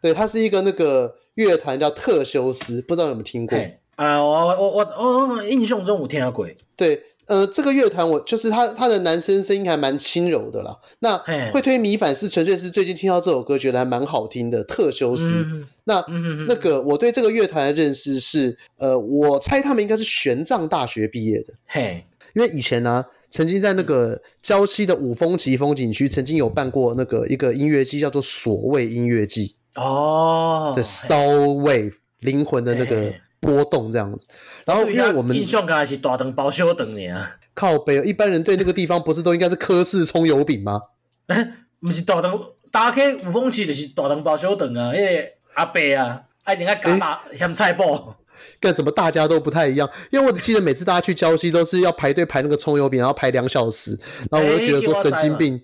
[0.00, 3.58] 对，它是一个那个乐团叫特修斯，不知道有没有听过？
[3.96, 6.48] 啊，我我我我印象中我听过。
[6.74, 7.02] 对。
[7.26, 10.76] 呃，这个乐团我就是他，他的男生声音还蛮轻柔的啦。
[10.98, 11.16] 那
[11.52, 14.62] 会推米反是纯粹是最近听到这首歌，觉得还蛮好听的。
[14.64, 21.54] 特修斯，嗯、那、嗯、那个我对这个乐团的认识是，呃，我猜他们应该是玄奘大学毕业的。
[21.66, 22.04] 嘿，
[22.34, 33.14] 因为以前呢、啊，曾经在那个礁溪的五峰旗风景区，曾经有办过那个一个音乐季，叫做所谓音乐季哦的 Soul Wave 灵魂的那个。
[33.44, 34.24] 波动这样子，
[34.66, 40.80] 然后因为我们印象刚才是大肠包小肠啊，靠北，一般人对那个地方不是都应该是科氏葱油饼吗？
[41.26, 42.38] 哎， 不是大肠，
[42.70, 48.16] 打开五峰市就是大肠包小肠啊，因为阿伯啊，一定要加大咸菜包。
[48.60, 48.90] 干什么？
[48.90, 53.98] 大家都不太一样，因为我只记得每次大家去礁溪都是要排队排那个葱油饼，然后排两小时，
[54.30, 55.60] 然后我就觉得说神经病。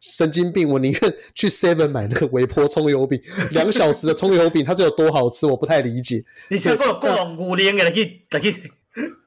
[0.00, 0.66] 神经病！
[0.66, 3.20] 我宁愿去 Seven 买那个微波葱油饼，
[3.50, 5.46] 两小时的葱油饼，它是有多好吃？
[5.46, 6.24] 我不太理解。
[6.48, 8.50] 你想过过龙五年给他去，他去，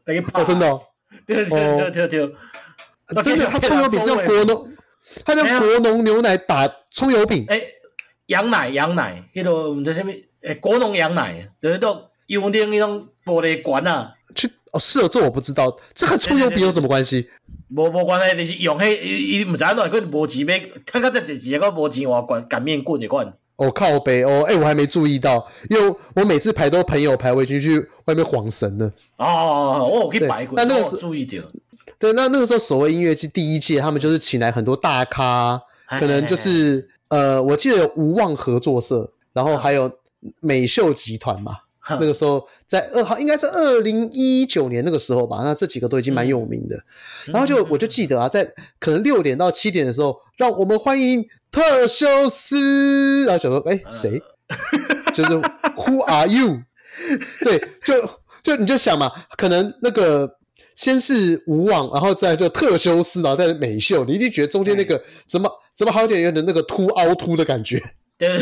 [0.03, 0.81] 他去哦，真的哦，
[1.27, 4.73] 对对对对对，真的，他葱油饼是用国农，
[5.23, 7.45] 他用国农牛奶打葱油饼。
[7.49, 7.61] 哎，
[8.25, 11.93] 羊奶羊奶，迄个唔知什么，哎，国农羊奶，就是都
[12.27, 14.13] 用点那种玻璃罐啊。
[14.35, 17.27] 去哦，是哦，这我不知道，这和葱油饼有什么关系？
[17.69, 23.33] 无无关系，就是用迄伊伊毋知安怎，佮无钱买，看到这一只个无钱换罐擀面棍的款。
[23.55, 28.93] 哦靠北哦，哎、欸，我还没注意到，因为我每次排都朋友排回去去外面晃神了。
[29.17, 31.43] 哦，我有去排过，那那个时候注意点。
[31.97, 39.91] 对，那那个时候所谓音乐季第一届，他们就是请来很多大咖，可能就是呃，我记得有无望合作社，然后还有
[40.39, 41.57] 美秀集团嘛。
[41.89, 45.39] 那个时候在二号，应该是二零一九年那个时候吧。
[45.43, 46.77] 那这几个都已经蛮有名的。
[47.27, 48.45] 然后就我就记得啊，在
[48.79, 54.21] 可能六点到七点的时候，让我们欢迎特修斯，然后想说，哎、欸，谁？
[55.13, 56.61] 就是 Who are you？
[57.41, 57.93] 对，就
[58.43, 60.37] 就你就想嘛，可能那个
[60.75, 67.81] 先是无望，然后再就特修斯，然后再美秀，你一定觉得中间那个怎么怎么好点有点那个凸凹凸的感觉。
[68.17, 68.37] 对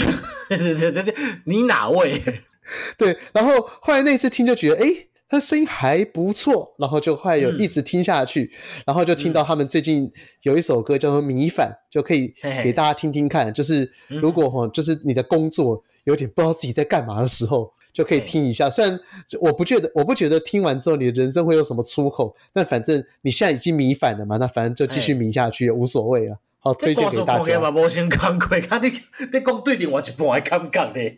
[0.48, 1.16] 对对对对，
[1.46, 2.22] 你哪位？
[2.98, 5.08] 对，然后后来那次听就觉得，哎、欸。
[5.28, 10.10] 他声音还不错，然后就后来有一直听下去，嗯、然后就听到他们最近
[10.44, 12.32] 有一首歌叫做《米饭》，就可以
[12.64, 13.42] 给大家听听看。
[13.42, 18.70] 嘿嘿就是如果哈，就是你的工作有点不知道自己在干嘛的时候，就可以听一下。
[18.70, 18.98] 虽然
[19.42, 26.38] 我不觉得，我不觉得听完之后你的人生会有什么出口，但反正你现在已经米饭了嘛，那反正就继续米下去也，无所谓了。
[26.66, 27.60] 好，推荐给大家。
[27.60, 28.92] 嘛，无先讲过，看你
[29.32, 31.16] 你讲对另外一半还感觉的。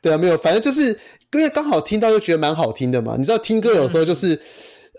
[0.00, 0.98] 对啊，没有，反正就是
[1.32, 3.14] 因为刚好听到，就觉得蛮好听的嘛。
[3.18, 4.34] 你知道听歌有时候就是，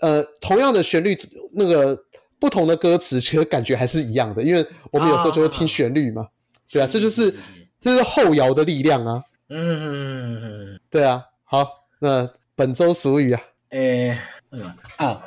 [0.00, 1.18] 嗯、呃，同样的旋律，
[1.54, 2.00] 那个
[2.38, 4.40] 不同的歌词，其实感觉还是一样的。
[4.40, 6.22] 因为我们有时候就会听旋律嘛。
[6.22, 6.28] 啊
[6.72, 7.34] 对啊，这就是
[7.80, 9.24] 这是后摇的力量啊。
[9.48, 11.24] 嗯，对啊。
[11.42, 11.66] 好，
[11.98, 13.42] 那本周俗语啊。
[13.70, 15.20] 诶、欸，啊，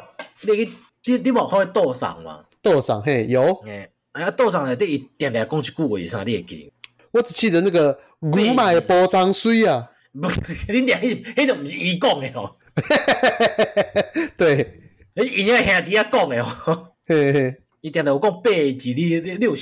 [0.43, 0.71] 你你
[1.03, 2.39] 你你冇看会豆上吗？
[2.61, 3.41] 豆赏嘿有。
[3.65, 6.23] 欸哎呀，桌上内底伊定定讲一句话是啥？
[6.23, 6.71] 你会记？
[7.11, 9.89] 我只记得那个“牛买包装水”啊。
[10.13, 10.27] 不，
[10.71, 12.55] 你俩迄迄都毋是伊讲的哦。
[14.35, 14.81] 对，
[15.13, 16.87] 那是因个兄弟仔讲的哦。
[17.05, 19.55] 嘿嘿，伊定定有讲八个字，你你你有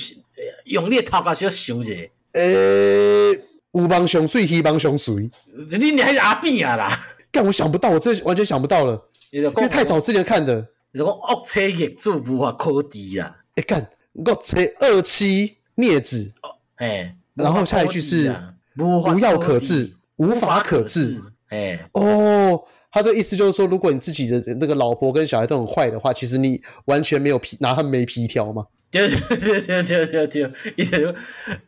[0.64, 1.92] 用你的头壳小想者。
[2.32, 3.32] 诶，
[3.72, 5.30] 有梦上水，希望上水。
[5.70, 7.06] 你俩是阿扁啊啦！
[7.30, 10.68] 干，我想不到，我真完全想不到了，因为太早之前看的。
[10.92, 13.36] 你讲恶车业主无法可敌啊！
[13.54, 13.88] 诶，干。
[14.14, 16.32] 恶车恶妻孽子，
[16.76, 18.34] 哎，然后下一句是
[18.76, 28.66] 无药可治，无法可治，哎，哦，他这意思就是说，如果你自己的那个老婆跟小孩都很坏的话，其实你完全没有皮，拿他们没皮条嘛。
[28.90, 30.98] 对对对对对对，伊头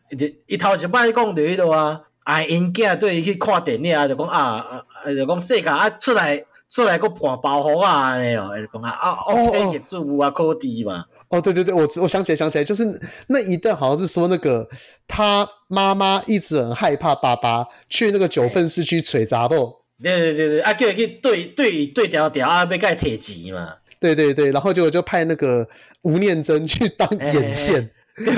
[0.09, 11.05] 一一头一摆讲对的啊，哎，因囝对伊去看电影啊，就讲啊啊，就讲世界啊出来出来个盘包袱啊，安尼哦，就讲啊啊恶车业主无法可治嘛。
[11.33, 12.83] 哦，对对对，我我想起来想起来，就是
[13.27, 14.69] 那一段好像是说那个
[15.07, 19.55] 他妈妈一直很害怕爸爸去那个九份市区锤杂不？
[20.01, 23.75] 对对对对，啊叫去对对对调调啊，被盖铁级嘛。
[23.99, 25.67] 对对对，然后结果就派那个
[26.03, 28.35] 吴念真去当眼线，然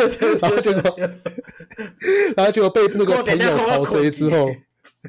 [0.50, 0.98] 后结果
[2.38, 4.50] 然后结果被那个朋友跑谁之后。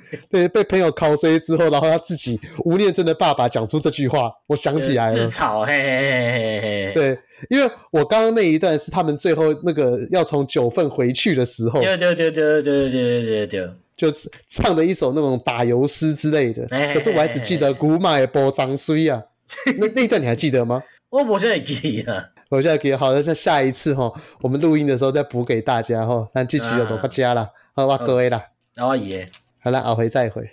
[0.31, 5.15] 对，被朋友拷 C 之后，然后他自己吴念真的爸爸讲出这句话，我想起来了。
[5.15, 6.93] 自嘲，嘿嘿嘿嘿嘿。
[6.95, 7.19] 对，
[7.51, 14.09] 因为我刚刚那一段是他们最后那个要从九份回去的时候，对对对对对对对对，就
[14.49, 16.67] 唱的一首那种打油诗之类的。
[16.93, 19.23] 可是我还只记得古买波张衰啊，
[19.79, 20.83] 那那一段你还记得吗？
[21.09, 22.93] 我我现在记啊，我现在记。
[22.95, 26.29] 好了，那下一次哈，我们录音的时候再补给大家哈。
[26.35, 28.43] 那这期就到这家了，好吧，各位啦，
[28.77, 29.25] 阿姨。
[29.67, 30.49] 好了，熬回再回。